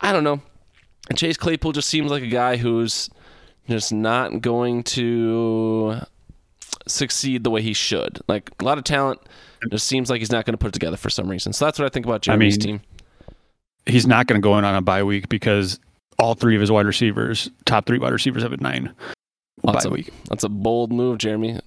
[0.00, 0.40] I don't know.
[1.14, 3.08] Chase Claypool just seems like a guy who's
[3.68, 6.00] just not going to
[6.86, 8.20] succeed the way he should.
[8.28, 9.20] Like a lot of talent,
[9.70, 11.52] just seems like he's not going to put it together for some reason.
[11.52, 12.80] So that's what I think about Jeremy's I mean, team.
[13.86, 15.80] He's not going to go in on a bye week because
[16.18, 18.94] all three of his wide receivers, top three wide receivers, have a nine
[19.64, 20.10] That's a, week.
[20.28, 21.60] that's a bold move, Jeremy.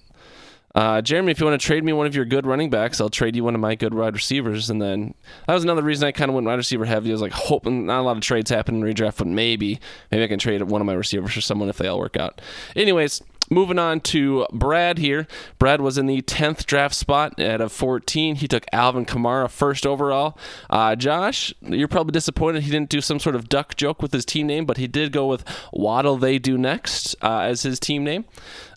[0.74, 3.10] Uh, Jeremy, if you want to trade me one of your good running backs, I'll
[3.10, 4.70] trade you one of my good wide receivers.
[4.70, 5.14] And then
[5.46, 7.10] that was another reason I kind of went wide receiver heavy.
[7.10, 9.78] I was like, hoping not a lot of trades happen in redraft, but maybe,
[10.10, 12.40] maybe I can trade one of my receivers for someone if they all work out.
[12.74, 13.22] Anyways,
[13.52, 15.26] moving on to Brad here.
[15.58, 18.36] Brad was in the 10th draft spot at a 14.
[18.36, 20.36] He took Alvin Kamara first overall.
[20.70, 24.24] Uh, Josh, you're probably disappointed he didn't do some sort of duck joke with his
[24.24, 28.04] team name, but he did go with What'll They Do Next uh, as his team
[28.04, 28.24] name.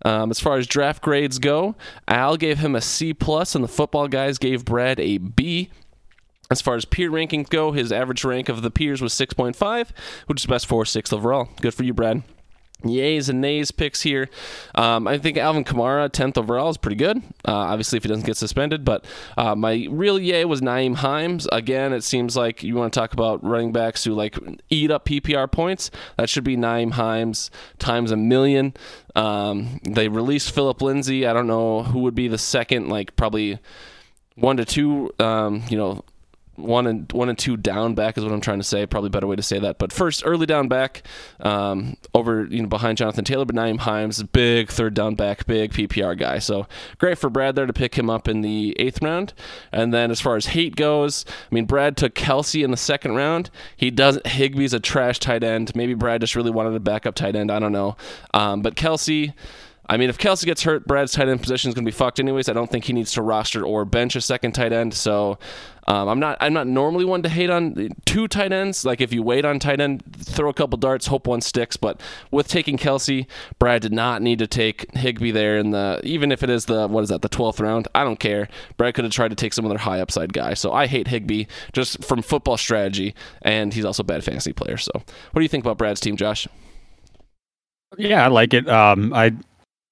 [0.03, 1.75] Um, as far as draft grades go,
[2.07, 5.69] Al gave him a C plus, and the football guys gave Brad a B.
[6.51, 9.89] As far as peer rankings go, his average rank of the peers was 6.5,
[10.27, 11.49] which is best for sixth overall.
[11.59, 12.21] Good for you, Brad.
[12.83, 14.29] Yays and nays picks here.
[14.75, 17.17] Um, I think Alvin Kamara, 10th overall, is pretty good.
[17.47, 18.85] Uh, obviously, if he doesn't get suspended.
[18.85, 19.05] But
[19.37, 21.47] uh, my real yay was Nyheim Hines.
[21.51, 24.37] Again, it seems like you want to talk about running backs who like
[24.69, 25.89] eat up PPR points.
[26.17, 27.49] That should be Nyheim Hines
[27.79, 28.73] times a million.
[29.15, 31.25] Um, they released Philip Lindsay.
[31.25, 33.59] I don't know who would be the second, like probably
[34.35, 36.03] one to two, um, you know,
[36.55, 38.85] one and one and two down back is what I'm trying to say.
[38.85, 39.77] Probably better way to say that.
[39.77, 41.03] But first, early down back,
[41.39, 45.73] um, over you know behind Jonathan Taylor, but Nyheim Hines, big third down back, big
[45.73, 46.39] PPR guy.
[46.39, 49.33] So great for Brad there to pick him up in the eighth round.
[49.71, 53.15] And then as far as hate goes, I mean Brad took Kelce in the second
[53.15, 53.49] round.
[53.75, 54.25] He doesn't.
[54.25, 55.75] Higbee's a trash tight end.
[55.75, 57.51] Maybe Brad just really wanted a backup tight end.
[57.51, 57.97] I don't know.
[58.33, 59.33] Um, but Kelce.
[59.87, 62.19] I mean, if Kelce gets hurt, Brad's tight end position is going to be fucked
[62.19, 62.49] anyways.
[62.49, 64.93] I don't think he needs to roster or bench a second tight end.
[64.93, 65.37] So
[65.87, 68.83] um, I'm not I'm not normally one to hate on two tight ends.
[68.83, 71.77] Like if you wait on tight end, throw a couple darts, hope one sticks.
[71.77, 73.27] But with taking Kelce,
[73.59, 76.87] Brad did not need to take Higbee there in the even if it is the
[76.87, 77.87] what is that the 12th round.
[77.93, 78.47] I don't care.
[78.77, 80.55] Brad could have tried to take some other high upside guy.
[80.55, 83.13] So I hate Higbee just from football strategy,
[83.43, 84.77] and he's also a bad fantasy player.
[84.77, 86.47] So what do you think about Brad's team, Josh?
[87.97, 88.67] Yeah, I like it.
[88.67, 89.33] Um, I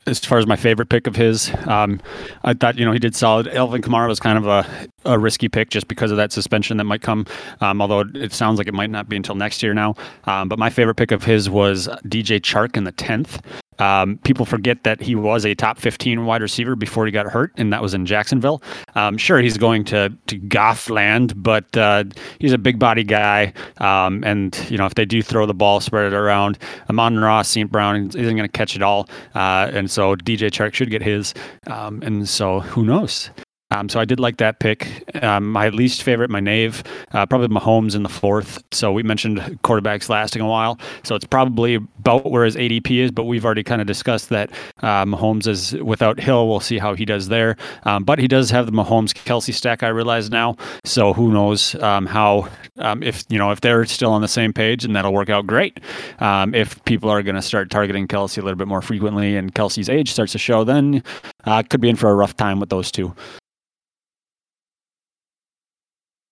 [0.05, 2.01] as far as my favorite pick of his, um,
[2.43, 3.47] I thought you know he did solid.
[3.47, 4.67] Alvin Kamara was kind of a,
[5.05, 7.25] a risky pick just because of that suspension that might come.
[7.61, 9.95] Um, although it sounds like it might not be until next year now.
[10.25, 13.41] Um, but my favorite pick of his was DJ Chark in the tenth.
[13.79, 17.51] Um, people forget that he was a top 15 wide receiver before he got hurt,
[17.57, 18.61] and that was in Jacksonville.
[18.95, 22.05] Um, sure, he's going to to Goff land, but uh,
[22.39, 25.79] he's a big body guy, um, and you know if they do throw the ball,
[25.79, 26.57] spread it around.
[26.89, 27.71] Amon-Ra St.
[27.71, 31.33] Brown isn't going to catch it all, uh, and so DJ Chark should get his,
[31.67, 33.29] um, and so who knows?
[33.73, 35.03] Um, so I did like that pick.
[35.23, 38.63] Um, my least favorite, my Nave, uh, probably Mahomes in the fourth.
[38.71, 40.79] So we mentioned quarterbacks lasting a while.
[41.03, 44.51] So it's probably about where his ADP is, but we've already kind of discussed that
[44.81, 46.47] uh, Mahomes is without Hill.
[46.47, 47.57] We'll see how he does there.
[47.83, 50.55] Um, but he does have the Mahomes Kelce stack, I realize now.
[50.85, 54.53] So who knows um, how, um, if, you know, if they're still on the same
[54.53, 55.79] page, and that'll work out great.
[56.19, 59.53] Um, if people are going to start targeting Kelce a little bit more frequently and
[59.55, 61.03] Kelce's age starts to show, then
[61.45, 63.15] uh, could be in for a rough time with those two.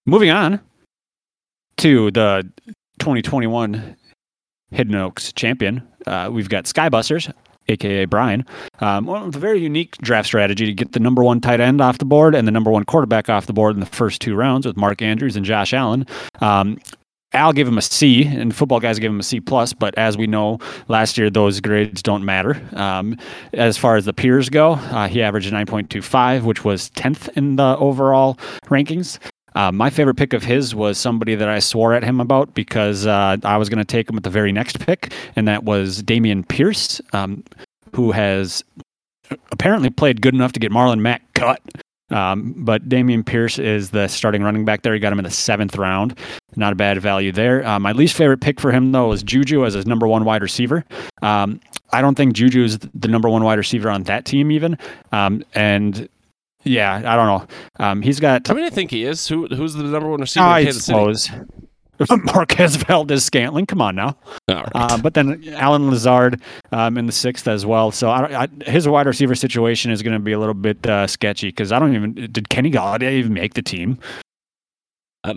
[0.05, 0.59] Moving on
[1.77, 2.49] to the
[2.99, 3.95] 2021
[4.71, 7.31] Hidden Oaks champion, uh, we've got Skybusters,
[7.67, 8.43] aka Brian.
[8.79, 12.05] Um, a very unique draft strategy to get the number one tight end off the
[12.05, 14.75] board and the number one quarterback off the board in the first two rounds with
[14.75, 16.07] Mark Andrews and Josh Allen.
[16.39, 16.79] Um,
[17.33, 19.71] Al gave him a C, and football guys gave him a C plus.
[19.71, 22.61] But as we know, last year those grades don't matter.
[22.73, 23.17] Um,
[23.53, 27.77] as far as the peers go, uh, he averaged 9.25, which was 10th in the
[27.77, 29.17] overall rankings.
[29.55, 33.05] Uh, my favorite pick of his was somebody that I swore at him about because
[33.05, 36.01] uh, I was going to take him at the very next pick, and that was
[36.03, 37.43] Dameon Pierce, um,
[37.95, 38.63] who has
[39.51, 41.61] apparently played good enough to get Marlon Mack cut.
[42.09, 44.93] Um, but Dameon Pierce is the starting running back there.
[44.93, 46.17] He got him in the seventh round.
[46.57, 47.65] Not a bad value there.
[47.65, 50.41] Uh, my least favorite pick for him, though, was Juju as his number one wide
[50.41, 50.83] receiver.
[51.21, 51.61] Um,
[51.93, 54.77] I don't think Juju is the number one wide receiver on that team, even.
[55.13, 56.09] Um, and
[56.63, 57.47] yeah, I don't know.
[57.79, 58.49] Um, he's got.
[58.49, 59.27] I mean, I think he is.
[59.27, 61.23] Who who's the number one receiver I in Kansas suppose.
[61.23, 61.41] City?
[62.33, 63.65] Marquez Valdes-Scantling.
[63.67, 64.17] Come on now.
[64.49, 64.67] Right.
[64.73, 66.41] Uh, but then Allen Lazard
[66.71, 67.91] um, in the sixth as well.
[67.91, 71.07] So I, I, his wide receiver situation is going to be a little bit uh,
[71.07, 73.99] sketchy because I don't even did Kenny Golladay even make the team?
[75.23, 75.35] I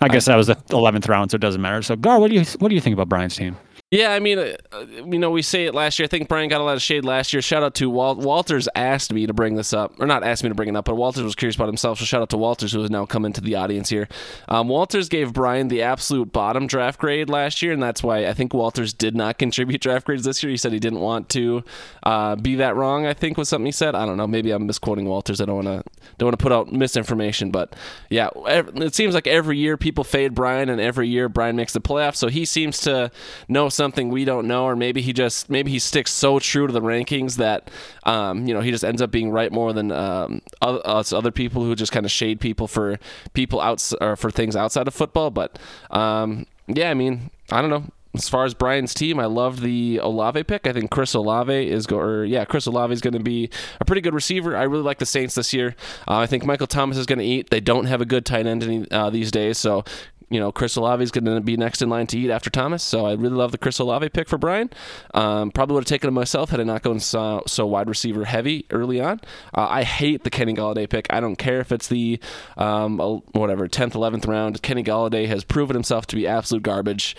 [0.00, 1.82] I guess that was the eleventh round, so it doesn't matter.
[1.82, 3.56] So Gar, what do you what do you think about Brian's team?
[3.92, 6.06] Yeah, I mean, uh, uh, you know, we say it last year.
[6.06, 7.40] I think Brian got a lot of shade last year.
[7.40, 8.18] Shout out to Walt.
[8.18, 10.86] Walters asked me to bring this up, or not asked me to bring it up,
[10.86, 12.00] but Walters was curious about himself.
[12.00, 14.08] So shout out to Walters, who has now come into the audience here.
[14.48, 18.32] Um, Walters gave Brian the absolute bottom draft grade last year, and that's why I
[18.32, 20.50] think Walters did not contribute draft grades this year.
[20.50, 21.62] He said he didn't want to
[22.02, 23.06] uh, be that wrong.
[23.06, 23.94] I think was something he said.
[23.94, 24.26] I don't know.
[24.26, 25.40] Maybe I'm misquoting Walters.
[25.40, 25.84] I don't want to
[26.18, 27.76] don't want to put out misinformation, but
[28.10, 31.80] yeah, it seems like every year people fade Brian, and every year Brian makes the
[31.80, 32.16] playoffs.
[32.16, 33.12] So he seems to
[33.48, 36.72] know something we don't know, or maybe he just maybe he sticks so true to
[36.72, 37.70] the rankings that
[38.04, 41.62] um, you know he just ends up being right more than um, us other people
[41.62, 42.98] who just kind of shade people for
[43.34, 45.30] people outs or for things outside of football.
[45.30, 45.58] But
[45.90, 47.84] um, yeah, I mean, I don't know.
[48.14, 50.66] As far as Brian's team, I love the Olave pick.
[50.66, 53.84] I think Chris Olave is go or yeah, Chris Olave is going to be a
[53.84, 54.56] pretty good receiver.
[54.56, 55.76] I really like the Saints this year.
[56.08, 57.50] Uh, I think Michael Thomas is going to eat.
[57.50, 59.84] They don't have a good tight end any, uh, these days, so
[60.28, 62.82] you know, Chris Olave is going to be next in line to eat after Thomas.
[62.82, 64.70] So I really love the Chris Olave pick for Brian.
[65.14, 68.24] Um, probably would have taken him myself had I not gone so, so wide receiver
[68.24, 69.20] heavy early on.
[69.54, 71.06] Uh, I hate the Kenny Golladay pick.
[71.10, 72.18] I don't care if it's the
[72.56, 72.98] um,
[73.32, 74.60] whatever tenth, eleventh round.
[74.62, 77.16] Kenny Golladay has proven himself to be absolute garbage.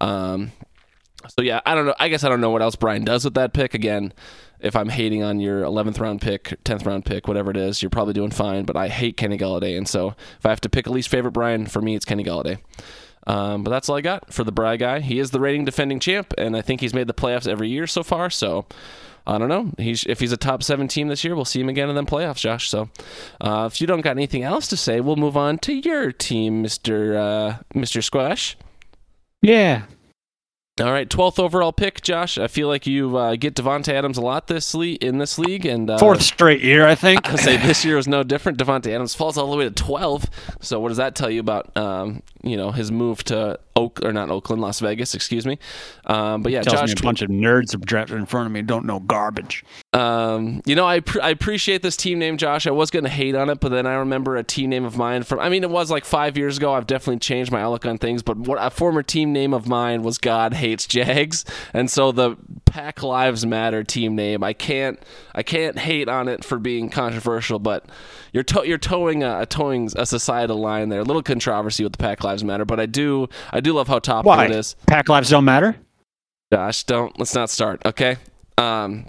[0.00, 0.52] Um,
[1.28, 1.94] so yeah, I don't know.
[1.98, 3.74] I guess I don't know what else Brian does with that pick.
[3.74, 4.12] Again,
[4.62, 7.90] if I'm hating on your 11th round pick, 10th round pick, whatever it is, you're
[7.90, 8.64] probably doing fine.
[8.64, 11.32] But I hate Kenny Golladay, and so if I have to pick a least favorite
[11.32, 12.58] Brian, for me it's Kenny Golladay.
[13.26, 15.00] Um, but that's all I got for the Bry guy.
[15.00, 17.86] He is the rating defending champ, and I think he's made the playoffs every year
[17.86, 18.30] so far.
[18.30, 18.66] So
[19.26, 19.70] I don't know.
[19.78, 22.02] He's if he's a top seven team this year, we'll see him again in the
[22.02, 22.68] playoffs, Josh.
[22.68, 22.88] So
[23.40, 26.62] uh, if you don't got anything else to say, we'll move on to your team,
[26.62, 28.56] Mister uh, Mister Squash.
[29.42, 29.82] Yeah,
[30.80, 32.38] All right, twelfth overall pick, Josh.
[32.38, 35.66] I feel like you uh, get Davante Adams a lot this le- in this league,
[35.66, 37.28] and uh, fourth straight year, I think.
[37.30, 38.58] I say this year was no different.
[38.58, 40.24] Davante Adams falls all the way to twelve.
[40.60, 44.12] So what does that tell you about um, you know his move to Oak or
[44.12, 45.14] not Oakland, Las Vegas?
[45.14, 45.58] Excuse me.
[46.06, 46.88] Um, but yeah, Tells Josh.
[46.88, 49.64] me a bunch of nerds are drafted in front of me don't know garbage.
[49.92, 52.66] Um, you know, I pr- I appreciate this team name, Josh.
[52.66, 55.22] I was gonna hate on it, but then I remember a team name of mine
[55.22, 55.40] from.
[55.40, 56.72] I mean, it was like five years ago.
[56.74, 58.22] I've definitely changed my outlook on things.
[58.22, 62.36] But what a former team name of mine was God hates Jags, and so the
[62.66, 64.44] Pack Lives Matter team name.
[64.44, 64.98] I can't
[65.34, 67.84] I can't hate on it for being controversial, but
[68.32, 71.00] you're to- you're towing a, a towing a societal line there.
[71.00, 73.98] A little controversy with the Pack Lives Matter, but I do I do love how
[73.98, 74.46] topical Why?
[74.46, 74.76] it is.
[74.86, 75.76] Pack lives don't matter.
[76.52, 78.16] Josh, don't let's not start, okay?
[78.58, 79.06] Um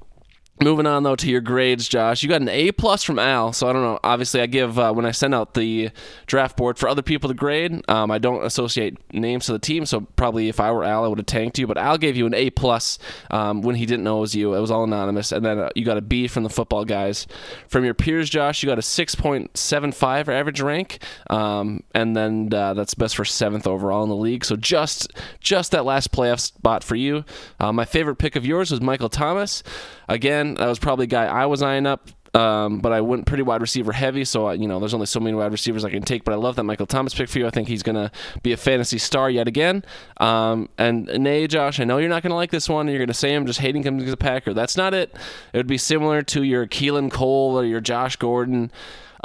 [0.62, 2.22] Moving on though to your grades, Josh.
[2.22, 3.51] You got an A plus from Al.
[3.51, 3.99] So I don't know.
[4.03, 5.89] Obviously, I give uh, when I send out the
[6.28, 7.84] draft board for other people to grade.
[7.89, 9.88] Um, I don't associate names to the team.
[9.88, 11.66] So probably if I were Al, I would have tanked you.
[11.66, 12.99] But Al gave you an A plus
[13.32, 14.53] um, when he didn't know it was you.
[14.53, 15.32] It was all anonymous.
[15.32, 17.26] And then uh, you got a B from the football guys.
[17.68, 20.99] From your peers, Josh, you got a six point seven five average rank.
[21.32, 24.45] Um, and then uh, that's best for seventh overall in the league.
[24.45, 27.26] So just just that last playoff spot for you.
[27.59, 29.64] Uh, my favorite pick of yours was Michael Thomas.
[30.07, 32.10] Again, that was probably a guy I was eyeing up.
[32.34, 35.20] Um, but I went pretty wide receiver heavy, so I, you know there's only so
[35.20, 36.24] many wide receivers I can take.
[36.24, 37.47] But I love that Michael Thomas pick for you.
[37.47, 38.10] I think he's gonna
[38.41, 39.84] be a fantasy star yet again.
[40.18, 42.88] Um, and nay, Josh, I know you're not gonna like this one.
[42.88, 44.54] You're gonna say I'm just hating him as a Packer.
[44.54, 45.14] That's not it.
[45.52, 48.72] It would be similar to your Keelan Cole or your Josh Gordon.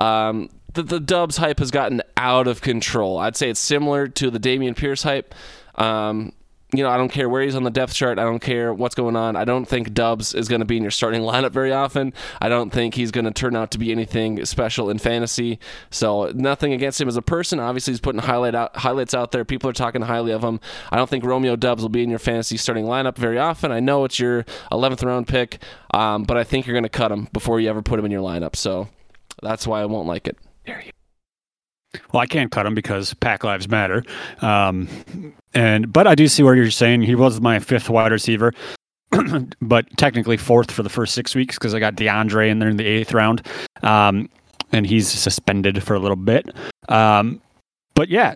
[0.00, 3.18] Um, the, the Doubs hype has gotten out of control.
[3.18, 5.32] I'd say it's similar to the Dameon Pierce hype.
[5.76, 6.32] Um,
[6.74, 8.18] you know, I don't care where he's on the depth chart.
[8.18, 9.36] I don't care what's going on.
[9.36, 12.12] I don't think Doubs is going to be in your starting lineup very often.
[12.40, 15.60] I don't think he's going to turn out to be anything special in fantasy.
[15.90, 17.60] So nothing against him as a person.
[17.60, 19.44] Obviously, he's putting highlight out, highlights out there.
[19.44, 20.58] People are talking highly of him.
[20.90, 23.70] I don't think Romeo Doubs will be in your fantasy starting lineup very often.
[23.70, 25.62] I know it's your 11th round pick,
[25.94, 28.10] um, but I think you're going to cut him before you ever put him in
[28.10, 28.56] your lineup.
[28.56, 28.88] So
[29.40, 30.36] that's why I won't like it.
[30.66, 30.95] There you
[32.12, 34.02] well, I can't cut him because Pack Lives Matter.
[34.40, 34.88] Um,
[35.54, 37.02] and but I do see where you're saying.
[37.02, 38.52] He was my fifth wide receiver,
[39.60, 42.76] but technically fourth for the first six weeks because I got DeAndre in there in
[42.76, 43.46] the eighth round,
[43.82, 44.28] um,
[44.72, 46.48] and he's suspended for a little bit.
[46.88, 47.40] Um,
[47.94, 48.34] but yeah,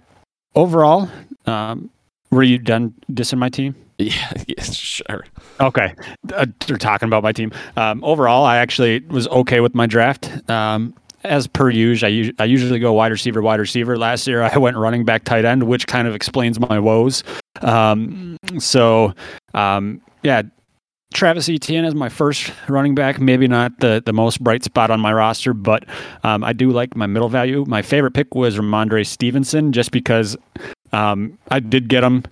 [0.55, 1.09] overall,
[1.47, 1.91] um,
[2.31, 3.75] were you done dissing my team?
[4.01, 5.27] Yeah, yes, sure.
[5.61, 5.95] Okay,
[6.33, 7.53] uh, they're talking about my team.
[7.77, 10.31] Um, overall, I actually was okay with my draft.
[11.23, 13.99] As per usual, I, usually go wide receiver, wide receiver.
[13.99, 17.23] Last year, I went running back, tight end, which kind of explains my woes.
[17.61, 19.13] Um, so,
[19.53, 20.43] um, yeah,
[21.13, 23.21] Travis Etienne is my first running back.
[23.21, 25.85] Maybe not the, the most bright spot on my roster, but
[26.23, 27.65] um, I do like my middle value.
[27.67, 30.37] My favorite pick was Rhamondre Stevenson, just because
[30.93, 32.25] um, I did get him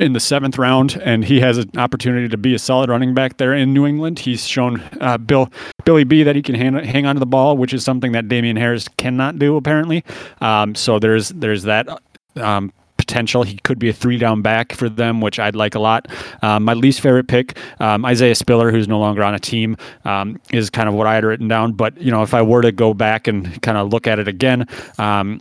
[0.00, 3.36] in the seventh round, and he has an opportunity to be a solid running back
[3.36, 4.18] there in New England.
[4.18, 5.50] He's shown uh, Bill
[5.84, 8.28] Billy B that he can hang, hang on to the ball, which is something that
[8.28, 10.04] Damien Harris cannot do apparently.
[10.40, 11.88] Um, so there's there's that.
[12.36, 13.42] Um, potential.
[13.42, 16.08] He could be a three down back for them, which I'd like a lot.
[16.42, 20.40] Um, my least favorite pick, um, Isaiah Spiller, who's no longer on a team, um,
[20.52, 21.72] is kind of what I had written down.
[21.72, 24.26] But you know, if I were to go back and kind of look at it
[24.26, 24.66] again,
[24.98, 25.40] um,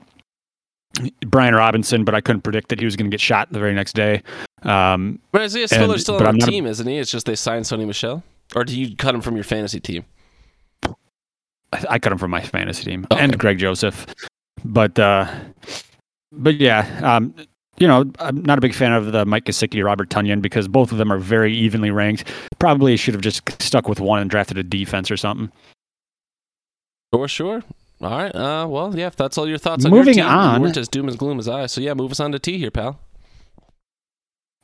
[1.25, 3.73] Brian Robinson, but I couldn't predict that he was going to get shot the very
[3.73, 4.21] next day.
[4.61, 6.97] Um, but Isaiah Spiller's still on the team, a, isn't he?
[6.97, 8.23] It's just they signed Sony Michel,
[8.55, 10.05] or do you cut him from your fantasy team?
[10.85, 13.23] I, I cut him from my fantasy team okay.
[13.23, 14.05] and Greg Joseph,
[14.63, 15.29] but uh,
[16.31, 17.33] but yeah, um,
[17.77, 20.91] you know, I'm not a big fan of the Mike Gesicki, Robert Tonyan because both
[20.91, 22.31] of them are very evenly ranked.
[22.59, 25.51] Probably should have just stuck with one and drafted a defense or something.
[27.13, 27.63] Sure, sure.
[28.03, 28.35] All right.
[28.35, 29.07] Uh, well, yeah.
[29.07, 31.15] If that's all your thoughts on moving your team, on, you weren't as doom as
[31.15, 31.67] gloom as I.
[31.67, 32.99] So yeah, move us on to T here, pal.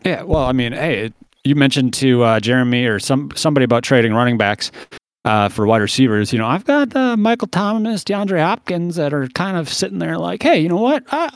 [0.03, 0.23] Yeah.
[0.23, 1.11] Well, I mean, hey,
[1.43, 4.71] you mentioned to uh, Jeremy or some somebody about trading running backs
[5.25, 6.33] uh, for wide receivers.
[6.33, 10.17] You know, I've got uh, Michael Thomas, DeAndre Hopkins that are kind of sitting there
[10.17, 11.03] like, hey, you know what?
[11.11, 11.29] I,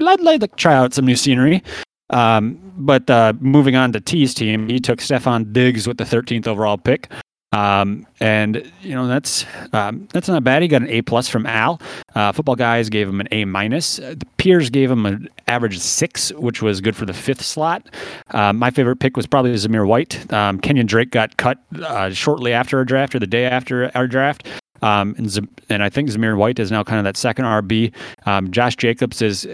[0.00, 1.62] I'd like to try out some new scenery.
[2.10, 6.46] Um, but uh, moving on to T's team, he took Stefon Diggs with the 13th
[6.46, 7.10] overall pick.
[7.52, 10.62] Um, and you know that's um, that's not bad.
[10.62, 11.80] He got an A plus from Al.
[12.14, 13.98] Uh, football guys gave him an A minus.
[13.98, 17.86] Uh, the peers gave him an average six, which was good for the fifth slot.
[18.30, 20.32] Uh, my favorite pick was probably Zamir White.
[20.32, 24.06] Um, Kenyon Drake got cut uh, shortly after our draft or the day after our
[24.06, 24.48] draft.
[24.80, 27.92] Um, and, Z- and I think Zamir White is now kind of that second RB.
[28.26, 29.46] Um, Josh Jacobs is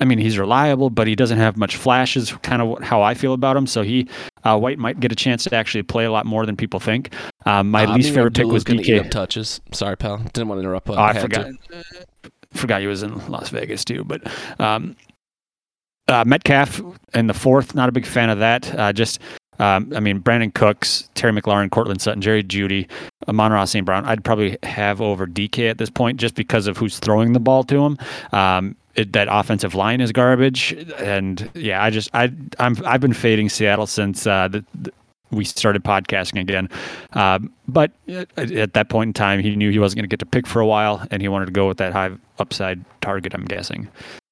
[0.00, 2.32] I mean, he's reliable, but he doesn't have much flashes.
[2.42, 3.66] Kind of how I feel about him.
[3.66, 4.08] So he
[4.44, 7.12] uh, White might get a chance to actually play a lot more than people think.
[7.44, 9.10] Um, my uh, least favorite pick was DK.
[9.10, 9.60] touches.
[9.72, 10.18] Sorry, pal.
[10.18, 10.88] Didn't want to interrupt.
[10.88, 11.46] Oh, I, I forgot.
[11.70, 11.84] To.
[12.54, 14.02] Forgot he was in Las Vegas too.
[14.04, 14.22] But
[14.58, 14.96] um,
[16.08, 16.80] uh, Metcalf
[17.14, 17.74] in the fourth.
[17.74, 18.74] Not a big fan of that.
[18.78, 19.20] Uh, just
[19.60, 22.88] um, I mean, Brandin Cooks, Terry McLaurin, Courtland Sutton, Jerry Jeudy,
[23.28, 23.84] Amon-Ra St.
[23.84, 24.06] Brown.
[24.06, 27.62] I'd probably have over DK at this point just because of who's throwing the ball
[27.64, 27.98] to him.
[28.32, 33.12] Um, it, that offensive line is garbage, and yeah, I just I I'm I've been
[33.12, 34.92] fading Seattle since uh, the, the
[35.30, 36.68] we started podcasting again.
[37.12, 37.92] Um, but
[38.36, 40.60] at that point in time, he knew he wasn't going to get to pick for
[40.60, 43.32] a while, and he wanted to go with that high upside target.
[43.34, 43.88] I'm guessing.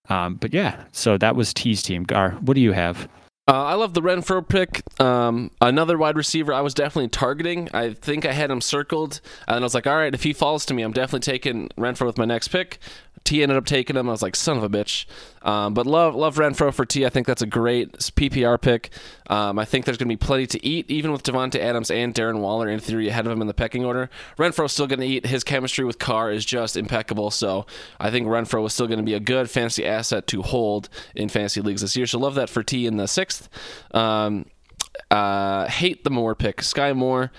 [0.09, 2.03] Um, but yeah, so that was T's team.
[2.03, 3.09] Gar, what do you have?
[3.49, 4.83] Uh, I love the Renfrow pick.
[5.01, 7.71] Um, another wide receiver I was definitely targeting.
[7.73, 10.67] I think I had him circled, and I was like, all right, if he falls
[10.67, 12.79] to me, I'm definitely taking Renfrow with my next pick.
[13.29, 14.09] T ended up taking him.
[14.09, 15.05] I was like, son of a bitch.
[15.43, 17.05] Um, but love love Renfrow for T.
[17.05, 18.91] I think that's a great PPR pick.
[19.29, 22.15] Um, I think there's going to be plenty to eat, even with Davante Adams and
[22.15, 24.09] Darren Waller in theory ahead of him in the pecking order.
[24.39, 25.27] Renfrow's still going to eat.
[25.27, 27.31] His chemistry with Carr is just impeccable.
[27.31, 27.67] So
[28.01, 31.29] I think Renfrow is still going to be a good fantasy asset to hold in
[31.29, 32.07] fantasy leagues this year.
[32.07, 33.51] So love that for T in the sixth.
[33.93, 34.47] Um,
[35.11, 36.63] uh, hate the Moore pick.
[36.63, 37.31] Skyy Moore,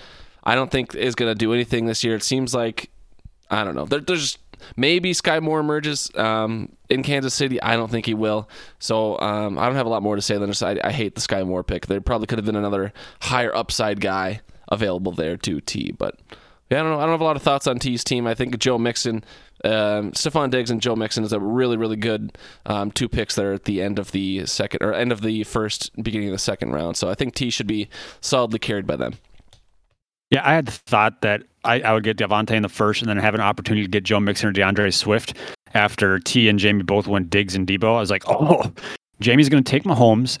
[0.44, 2.14] I don't think is going to do anything this year.
[2.14, 2.90] It seems like
[3.50, 3.86] I don't know.
[3.86, 4.38] There, there's
[4.76, 7.60] maybe Skyy Moore emerges um, in Kansas City.
[7.62, 8.48] I don't think he will.
[8.78, 11.14] So um, I don't have a lot more to say than just I, I hate
[11.14, 11.86] the Skyy Moore pick.
[11.86, 16.18] There probably could have been another higher upside guy available there to T, but
[16.70, 16.98] yeah, I don't know.
[16.98, 18.28] I don't have a lot of thoughts on T's team.
[18.28, 19.24] I think Joe Mixon,
[19.64, 23.52] um, Stefon Diggs, and Joe Mixon is a really, really good um, two picks there
[23.52, 26.70] at the end of the second or end of the first, beginning of the second
[26.70, 26.96] round.
[26.96, 27.88] So I think T should be
[28.20, 29.14] solidly carried by them.
[30.30, 33.16] Yeah, I had thought that I, I would get Davante in the first and then
[33.18, 35.34] have an opportunity to get Joe Mixon or DeAndre Swift
[35.74, 37.96] after T and Jamie both went Diggs and Deebo.
[37.96, 38.72] I was like, oh,
[39.20, 40.38] Jamie's going to take Mahomes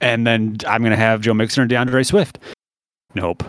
[0.00, 2.38] and then I'm going to have Joe Mixon or DeAndre Swift.
[3.14, 3.44] Nope.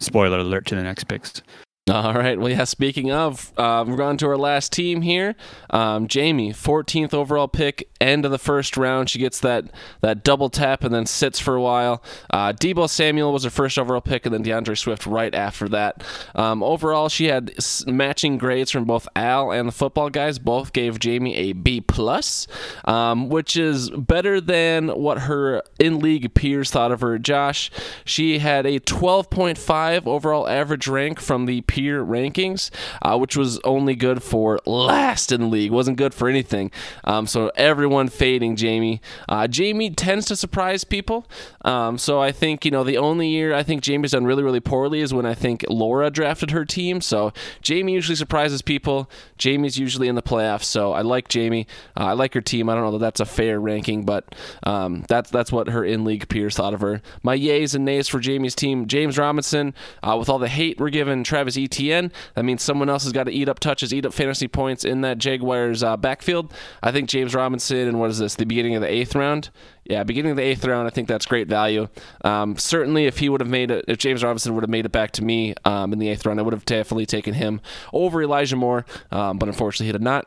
[0.00, 1.42] Spoiler alert to the next picks.
[1.90, 2.40] All right.
[2.40, 2.64] Well, yeah.
[2.64, 5.34] Speaking of, uh, we're going to our last team here.
[5.68, 9.10] Um, Jamie, 14th overall pick, end of the first round.
[9.10, 9.66] She gets that
[10.00, 12.02] that double tap and then sits for a while.
[12.30, 16.02] Uh, Deebo Samuel was her first overall pick, and then DeAndre Swift right after that.
[16.34, 17.52] Um, overall, she had
[17.86, 20.38] matching grades from both Al and the football guys.
[20.38, 22.46] Both gave Jamie a B plus,
[22.86, 27.18] um, which is better than what her in league peers thought of her.
[27.18, 27.70] Josh,
[28.06, 32.70] she had a 12.5 overall average rank from the peer rankings,
[33.02, 35.72] uh, which was only good for last in the league.
[35.72, 36.70] wasn't good for anything.
[37.02, 39.00] Um, so everyone fading Jamie.
[39.28, 41.26] Uh, Jamie tends to surprise people.
[41.64, 44.60] Um, so I think you know the only year I think Jamie's done really really
[44.60, 47.00] poorly is when I think Laura drafted her team.
[47.00, 49.10] So Jamie usually surprises people.
[49.36, 50.64] Jamie's usually in the playoffs.
[50.64, 51.66] So I like Jamie.
[51.98, 52.68] Uh, I like her team.
[52.68, 56.04] I don't know that that's a fair ranking, but um, that's that's what her in
[56.04, 57.02] league peers thought of her.
[57.24, 59.74] My yays and nays for Jamie's team: James Robinson.
[60.04, 62.12] Uh, with all the hate we're giving Travis Etienne.
[62.34, 65.00] That means someone else has got to eat up touches, eat up fantasy points in
[65.02, 66.52] that Jaguars uh, backfield.
[66.82, 68.34] I think James Robinson and what is this?
[68.36, 69.50] The beginning of the eighth round.
[69.84, 71.88] Yeah, beginning of the eighth round, I think that's great value.
[72.24, 74.92] Um, certainly, if he would have made it, if James Robinson would have made it
[74.92, 77.60] back to me um, in the eighth round, I would have definitely taken him
[77.92, 78.86] over Elijah Moore.
[79.10, 80.26] Um, but unfortunately, he did not.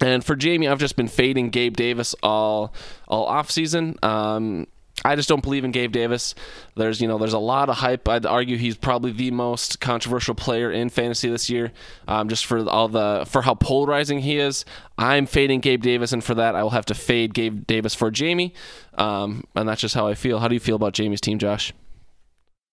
[0.00, 2.74] And for Jamie, I've just been fading Gabe Davis all
[3.06, 3.96] all off season.
[4.02, 4.66] Um,
[5.04, 6.34] I just don't believe in Gabe Davis.
[6.76, 8.08] There's, you know, there's a lot of hype.
[8.08, 11.72] I'd argue he's probably the most controversial player in fantasy this year,
[12.06, 14.64] um, just for all the for how polarizing he is.
[14.98, 18.10] I'm fading Gabe Davis, and for that, I will have to fade Gabe Davis for
[18.10, 18.54] Jamie,
[18.94, 20.38] um, and that's just how I feel.
[20.38, 21.72] How do you feel about Jamie's team, Josh?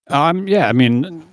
[0.08, 1.29] Um, yeah, I mean,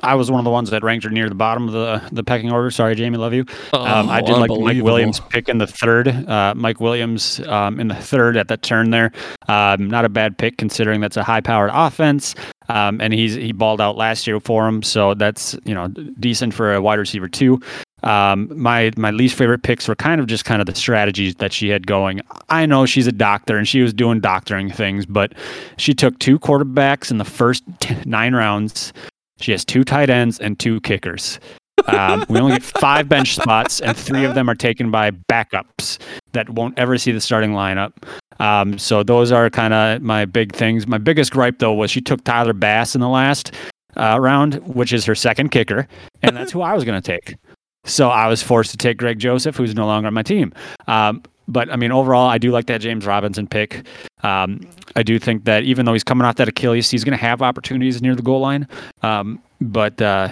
[0.00, 2.22] I was one of the ones that ranked her near the bottom of the the
[2.22, 2.70] pecking order.
[2.70, 3.44] Sorry, Jamie, love you.
[3.72, 6.08] Oh, um, I did like Mike Williams pick in the third.
[6.08, 9.12] Uh, Mike Williams um, in the third at that turn there.
[9.48, 12.34] Um, not a bad pick considering that's a high powered offense.
[12.68, 16.54] Um, and he's he balled out last year for him, so that's you know decent
[16.54, 17.60] for a wide receiver too.
[18.02, 21.52] Um, my my least favorite picks were kind of just kind of the strategies that
[21.52, 22.20] she had going.
[22.48, 25.32] I know she's a doctor and she was doing doctoring things, but
[25.78, 28.92] she took two quarterbacks in the first t- nine rounds
[29.40, 31.38] she has two tight ends and two kickers.
[31.86, 35.98] Um, we only get five bench spots, and three of them are taken by backups
[36.32, 37.92] that won't ever see the starting lineup.
[38.40, 40.86] Um, so those are kind of my big things.
[40.86, 43.52] My biggest gripe though was she took Tyler Bass in the last
[43.96, 45.88] uh, round, which is her second kicker,
[46.22, 47.36] and that's who I was going to take.
[47.84, 50.52] So I was forced to take Greg Joseph, who's no longer on my team.
[50.86, 53.86] Um, but I mean, overall, I do like that James Robinson pick.
[54.22, 54.60] Um,
[54.94, 57.40] I do think that even though he's coming off that Achilles, he's going to have
[57.42, 58.68] opportunities near the goal line.
[59.02, 60.30] Um, but uh,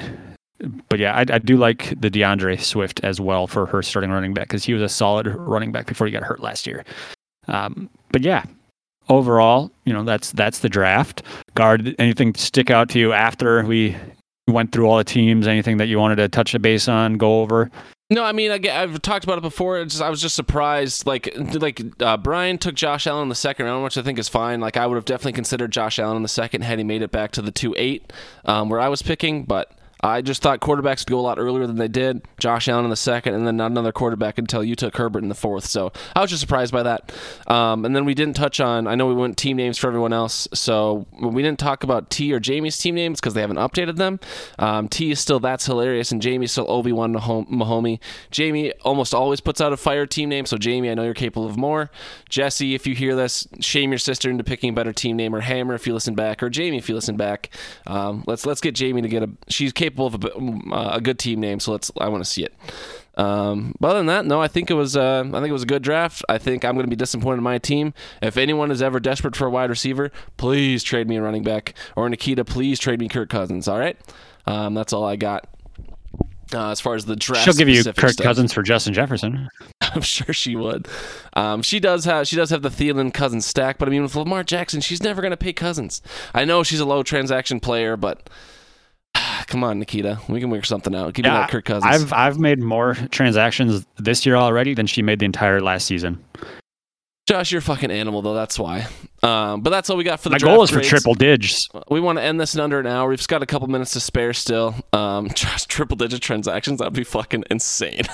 [0.88, 4.34] but yeah, I, I, do like the DeAndre Swift as well for her starting running
[4.34, 6.84] back because he was a solid running back before he got hurt last year.
[7.48, 8.44] Um, but yeah,
[9.08, 11.22] overall, you know that's that's the draft.
[11.54, 13.96] Guard, anything stick out to you after we
[14.48, 15.46] went through all the teams?
[15.46, 17.70] Anything that you wanted to touch a base on, go over?
[18.08, 19.84] No, I mean, I, have talked about it before.
[19.84, 21.06] Just, I was just surprised.
[21.06, 24.28] Like, like uh, Brian took Josh Allen in the second round, which I think is
[24.28, 24.60] fine.
[24.60, 27.10] Like, I would have definitely considered Josh Allen in the second had he made it
[27.10, 28.12] back to the two eight,
[28.44, 29.42] um, where I was picking.
[29.42, 29.72] But
[30.06, 32.22] I just thought quarterbacks would go a lot earlier than they did.
[32.38, 35.28] Josh Allen in the second, and then not another quarterback until you took Herbert in
[35.28, 35.64] the fourth.
[35.64, 37.12] So I was just surprised by that.
[37.48, 38.86] Um, and then we didn't touch on.
[38.86, 42.32] I know we went team names for everyone else, so we didn't talk about T
[42.32, 44.20] or Jamie's team names because they haven't updated them.
[44.58, 47.98] Um, T is still that's hilarious, and Jamie's still Obi Wan Mahomey.
[48.30, 51.46] Jamie almost always puts out a fire team name, so Jamie, I know you're capable
[51.46, 51.90] of more.
[52.28, 55.40] Jesse, if you hear this, shame your sister into picking a better team name, or
[55.40, 57.50] Hammer if you listen back, or Jamie if you listen back.
[57.86, 59.30] Um, let's let's get Jamie to get a.
[59.48, 61.90] She's capable of a, uh, a good team name, so let's.
[61.98, 62.52] I want to see it.
[63.16, 64.96] Um, but other than that, no, I think it was.
[64.96, 66.22] Uh, I think it was a good draft.
[66.28, 67.94] I think I'm going to be disappointed in my team.
[68.20, 71.74] If anyone is ever desperate for a wide receiver, please trade me a running back.
[71.96, 73.68] Or Nikita, please trade me Kirk Cousins.
[73.68, 73.96] All right,
[74.46, 75.48] um, that's all I got.
[76.54, 78.24] Uh, as far as the draft, she'll give you Kirk stuff.
[78.24, 79.48] Cousins for Justin Jefferson.
[79.80, 80.86] I'm sure she would.
[81.32, 84.14] Um, she does have she does have the Thielen Cousins stack, but I mean with
[84.14, 86.02] Lamar Jackson, she's never going to pay Cousins.
[86.34, 88.30] I know she's a low transaction player, but
[89.46, 91.14] come on, Nikita, we can work something out.
[91.14, 91.92] Give yeah, me that Kirk Cousins.
[91.92, 96.22] I've I've made more transactions this year already than she made the entire last season.
[97.26, 98.34] Josh, you're a fucking animal though.
[98.34, 98.86] That's why.
[99.20, 100.34] Um, but that's all we got for the.
[100.34, 101.68] My goal is for triple digits.
[101.90, 103.08] We want to end this in under an hour.
[103.08, 104.76] We've just got a couple minutes to spare still.
[104.92, 106.78] Um, just triple digit transactions.
[106.78, 108.02] That'd be fucking insane.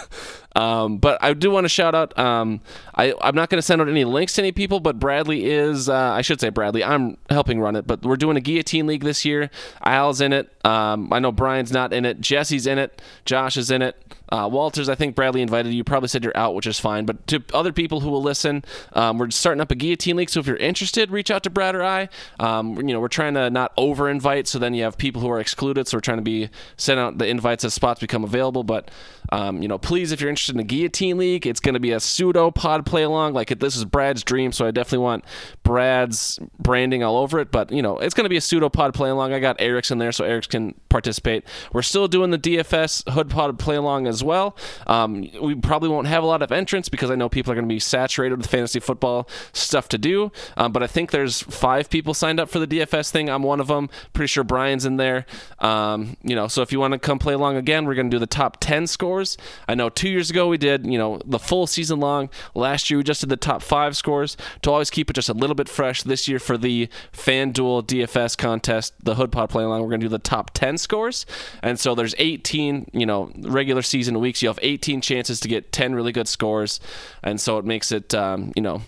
[0.55, 2.19] Um, but I do want to shout out.
[2.19, 2.61] Um,
[2.95, 5.89] I I'm not going to send out any links to any people, but Bradley is.
[5.89, 6.85] Uh, I should say Bradley.
[6.85, 9.49] I'm helping run it, but we're doing a guillotine league this year.
[9.83, 10.53] Al's in it.
[10.63, 12.21] Um, I know Brian's not in it.
[12.21, 13.01] Jesse's in it.
[13.25, 14.12] Josh is in it.
[14.33, 15.85] Uh, Walters, I think Bradley invited you.
[15.85, 17.05] Probably said you're out, which is fine.
[17.05, 18.65] But to other people who will listen,
[18.95, 20.31] um, we're starting up a guillotine league.
[20.31, 22.09] So if you're interested, reach out to Brad or I.
[22.41, 25.29] Um, you know, we're trying to not over invite, so then you have people who
[25.29, 25.87] are excluded.
[25.87, 28.65] So we're trying to be send out the invites as spots become available.
[28.65, 28.91] But
[29.33, 31.93] um, you know, please, if you're interested in the guillotine league, it's going to be
[31.93, 33.35] a pseudo pod play along.
[33.35, 35.25] Like this is Brad's dream, so I definitely want
[35.63, 37.51] Brad's branding all over it.
[37.51, 39.35] But you know, it's going to be a pseudo pod play along.
[39.35, 41.45] I got Eric's in there, so Eric's can participate.
[41.73, 44.57] We're still doing the DFS hood pod play along as well.
[44.87, 47.69] Um, we probably won't have a lot of entrants because I know people are going
[47.69, 50.33] to be saturated with fantasy football stuff to do.
[50.57, 53.29] Um, but I think there's five people signed up for the DFS thing.
[53.29, 53.91] I'm one of them.
[54.13, 55.27] Pretty sure Brian's in there.
[55.59, 58.15] Um, you know, so if you want to come play along again, we're going to
[58.15, 59.37] do the top 10 scores.
[59.69, 62.31] I know two years ago we did, you know, the full season long.
[62.55, 65.35] Last year we just did the top five scores to always keep it just a
[65.35, 66.03] little bit fresh.
[66.03, 70.07] This year for the FanDuel DFS contest, the Hood Pod play along, we're going to
[70.07, 71.27] do the top 10 scores.
[71.63, 74.43] And so there's 18, you know, regular season weeks.
[74.43, 76.81] You have 18 chances to get 10 really good scores.
[77.23, 78.83] And so it makes it, um, you know,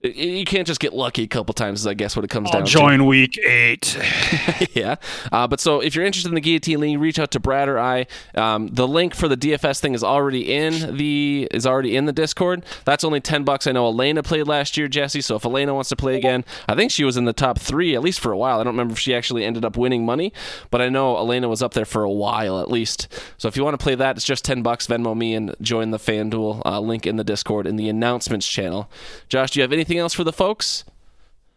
[0.00, 2.66] you can't just get lucky a couple times, I guess what it comes I'll down
[2.66, 2.96] join to.
[2.98, 3.98] Join week eight.
[4.72, 4.94] yeah.
[5.32, 7.80] Uh, but so if you're interested in the guillotine league, reach out to Brad or
[7.80, 8.06] I.
[8.36, 12.12] Um, the link for the DFS thing is already in the is already in the
[12.12, 12.64] Discord.
[12.84, 13.66] That's only ten bucks.
[13.66, 15.20] I know Elena played last year, Jesse.
[15.20, 17.96] So if Elena wants to play again, I think she was in the top three
[17.96, 18.60] at least for a while.
[18.60, 20.32] I don't remember if she actually ended up winning money,
[20.70, 23.08] but I know Elena was up there for a while at least.
[23.36, 24.86] So if you want to play that, it's just ten bucks.
[24.86, 28.88] Venmo me and join the FanDuel uh, link in the Discord in the announcements channel.
[29.28, 29.87] Josh, do you have anything?
[29.88, 30.84] Anything else for the folks?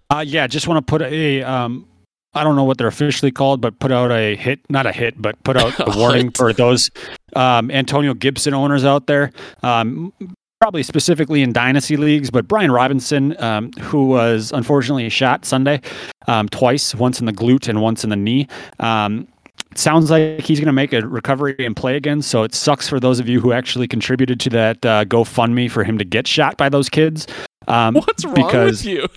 [0.10, 1.88] Uh, yeah, just want to put a um,
[2.34, 5.22] I don't know what they're officially called, but put out a hit, not a hit,
[5.22, 6.90] but put out a warning for those
[7.36, 9.32] um, Antonio Gibson owners out there.
[9.64, 10.14] Um,
[10.60, 15.82] probably specifically in dynasty leagues, but Brian Robinson, um, who was unfortunately shot Sunday
[16.28, 18.48] um, twice, once in the glute and once in the knee.
[18.80, 19.28] Um,
[19.74, 22.22] sounds like he's going to make a recovery and play again.
[22.22, 25.84] So it sucks for those of you who actually contributed to that uh, GoFundMe for
[25.84, 27.26] him to get shot by those kids.
[27.72, 29.08] Um, What's wrong because, with you?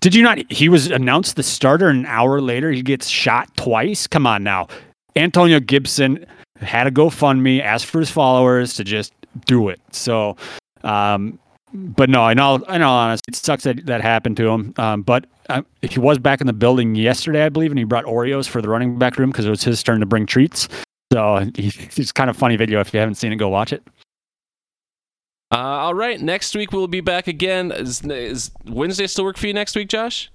[0.00, 0.50] Did you not?
[0.52, 2.70] He was announced the starter an hour later.
[2.70, 4.06] He gets shot twice.
[4.06, 4.66] Come on now.
[5.16, 6.26] Antonio Gibson
[6.60, 9.12] had a GoFundMe, asked for his followers to just
[9.46, 9.80] do it.
[9.92, 10.36] So,
[10.82, 11.38] um,
[11.72, 14.74] but no, in all, in all honesty, it sucks that that happened to him.
[14.76, 18.04] Um, but uh, he was back in the building yesterday, I believe, and he brought
[18.04, 20.68] Oreos for the running back room because it was his turn to bring treats.
[21.12, 22.80] So he, it's kind of funny video.
[22.80, 23.82] If you haven't seen it, go watch it.
[25.54, 27.70] Uh, all right, next week we'll be back again.
[27.70, 30.28] Is, is Wednesday still work for you next week, Josh?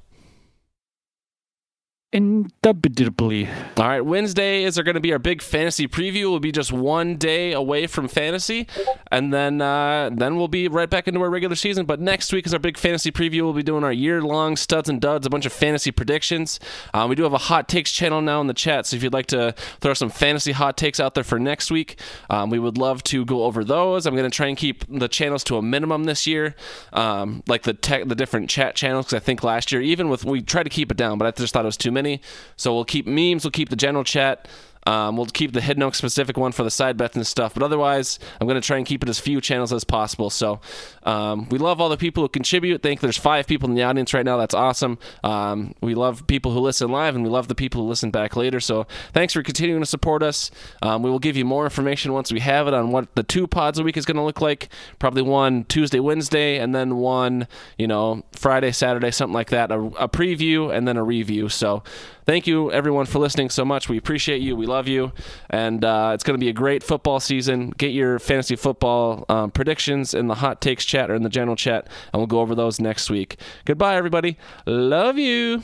[2.12, 3.48] Indubitably.
[3.78, 6.32] All right, Wednesday is going to be our big fantasy preview.
[6.32, 8.66] We'll be just one day away from fantasy,
[9.12, 11.86] and then uh, then we'll be right back into our regular season.
[11.86, 13.44] But next week is our big fantasy preview.
[13.44, 16.60] We'll be doing our year long studs and duds, a bunch of fantasy predictions.
[16.96, 19.14] Uh, we do have a hot takes channel now in the chat, so if you'd
[19.14, 22.00] like to throw some fantasy hot takes out there for next week,
[22.32, 24.08] um, we would love to go over those.
[24.08, 26.56] I'm going to try and keep the channels to a minimum this year,
[26.92, 29.06] um, like the tech, the different chat channels.
[29.06, 31.40] Because I think last year, even with we tried to keep it down, but I
[31.40, 32.22] just thought it was too many many.
[32.56, 34.48] So we'll keep memes, we'll keep the general chat.
[34.90, 37.62] Um, we'll keep the Hidden Oak specific one for the side bets and stuff, but
[37.62, 40.32] otherwise, I'm going to try and keep it as few channels as possible.
[40.32, 40.62] So
[41.04, 42.82] um, we love all the people who contribute.
[42.82, 44.38] Think there's five people in the audience right now.
[44.38, 44.98] That's awesome.
[45.24, 48.36] Um, we love people who listen live, and we love the people who listen back
[48.36, 48.60] later.
[48.60, 50.50] So thanks for continuing to support us.
[50.82, 53.46] Um, we will give you more information once we have it on what the two
[53.46, 54.70] pods a week is going to look like.
[54.98, 59.72] Probably one Tuesday, Wednesday, and then one, you know, Friday, Saturday, something like that.
[59.72, 61.48] A, a preview and then a review.
[61.48, 61.84] So
[62.30, 63.90] thank you everyone for listening so much.
[63.90, 64.56] We appreciate you.
[64.56, 65.12] We love you,
[65.50, 67.72] and uh, it's going to be a great football season.
[67.72, 71.56] Get your fantasy football um, predictions in the hot takes chat or in the general
[71.56, 73.40] chat, and we'll go over those next week.
[73.66, 74.38] Goodbye, everybody.
[74.68, 75.64] Love you.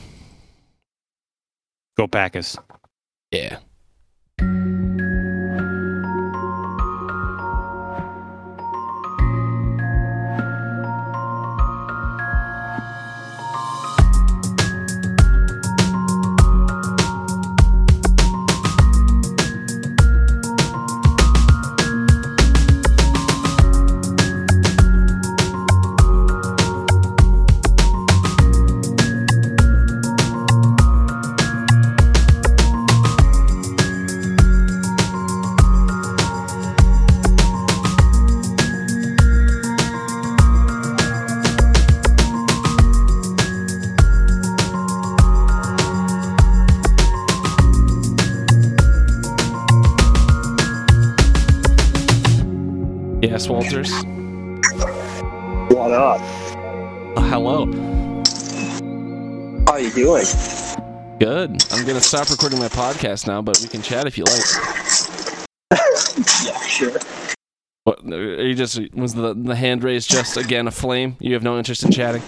[1.98, 2.58] Go Packers.
[3.30, 3.60] Yeah.
[53.46, 53.92] Yes, Walters.
[55.72, 56.20] What up?
[57.16, 57.68] Uh, hello.
[59.68, 60.26] How are you doing?
[61.20, 61.64] Good.
[61.72, 64.42] I'm gonna stop recording my podcast now, but we can chat if you like.
[66.44, 66.98] Yeah, sure.
[67.84, 68.04] What?
[68.12, 71.16] Are you just was the the hand raised just again a flame?
[71.20, 72.24] You have no interest in chatting.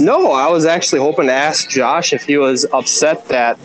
[0.00, 3.56] No, I was actually hoping to ask Josh if he was upset that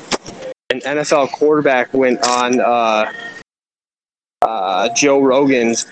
[0.70, 3.12] an NFL quarterback went on uh,
[4.44, 5.86] uh, Joe Rogan's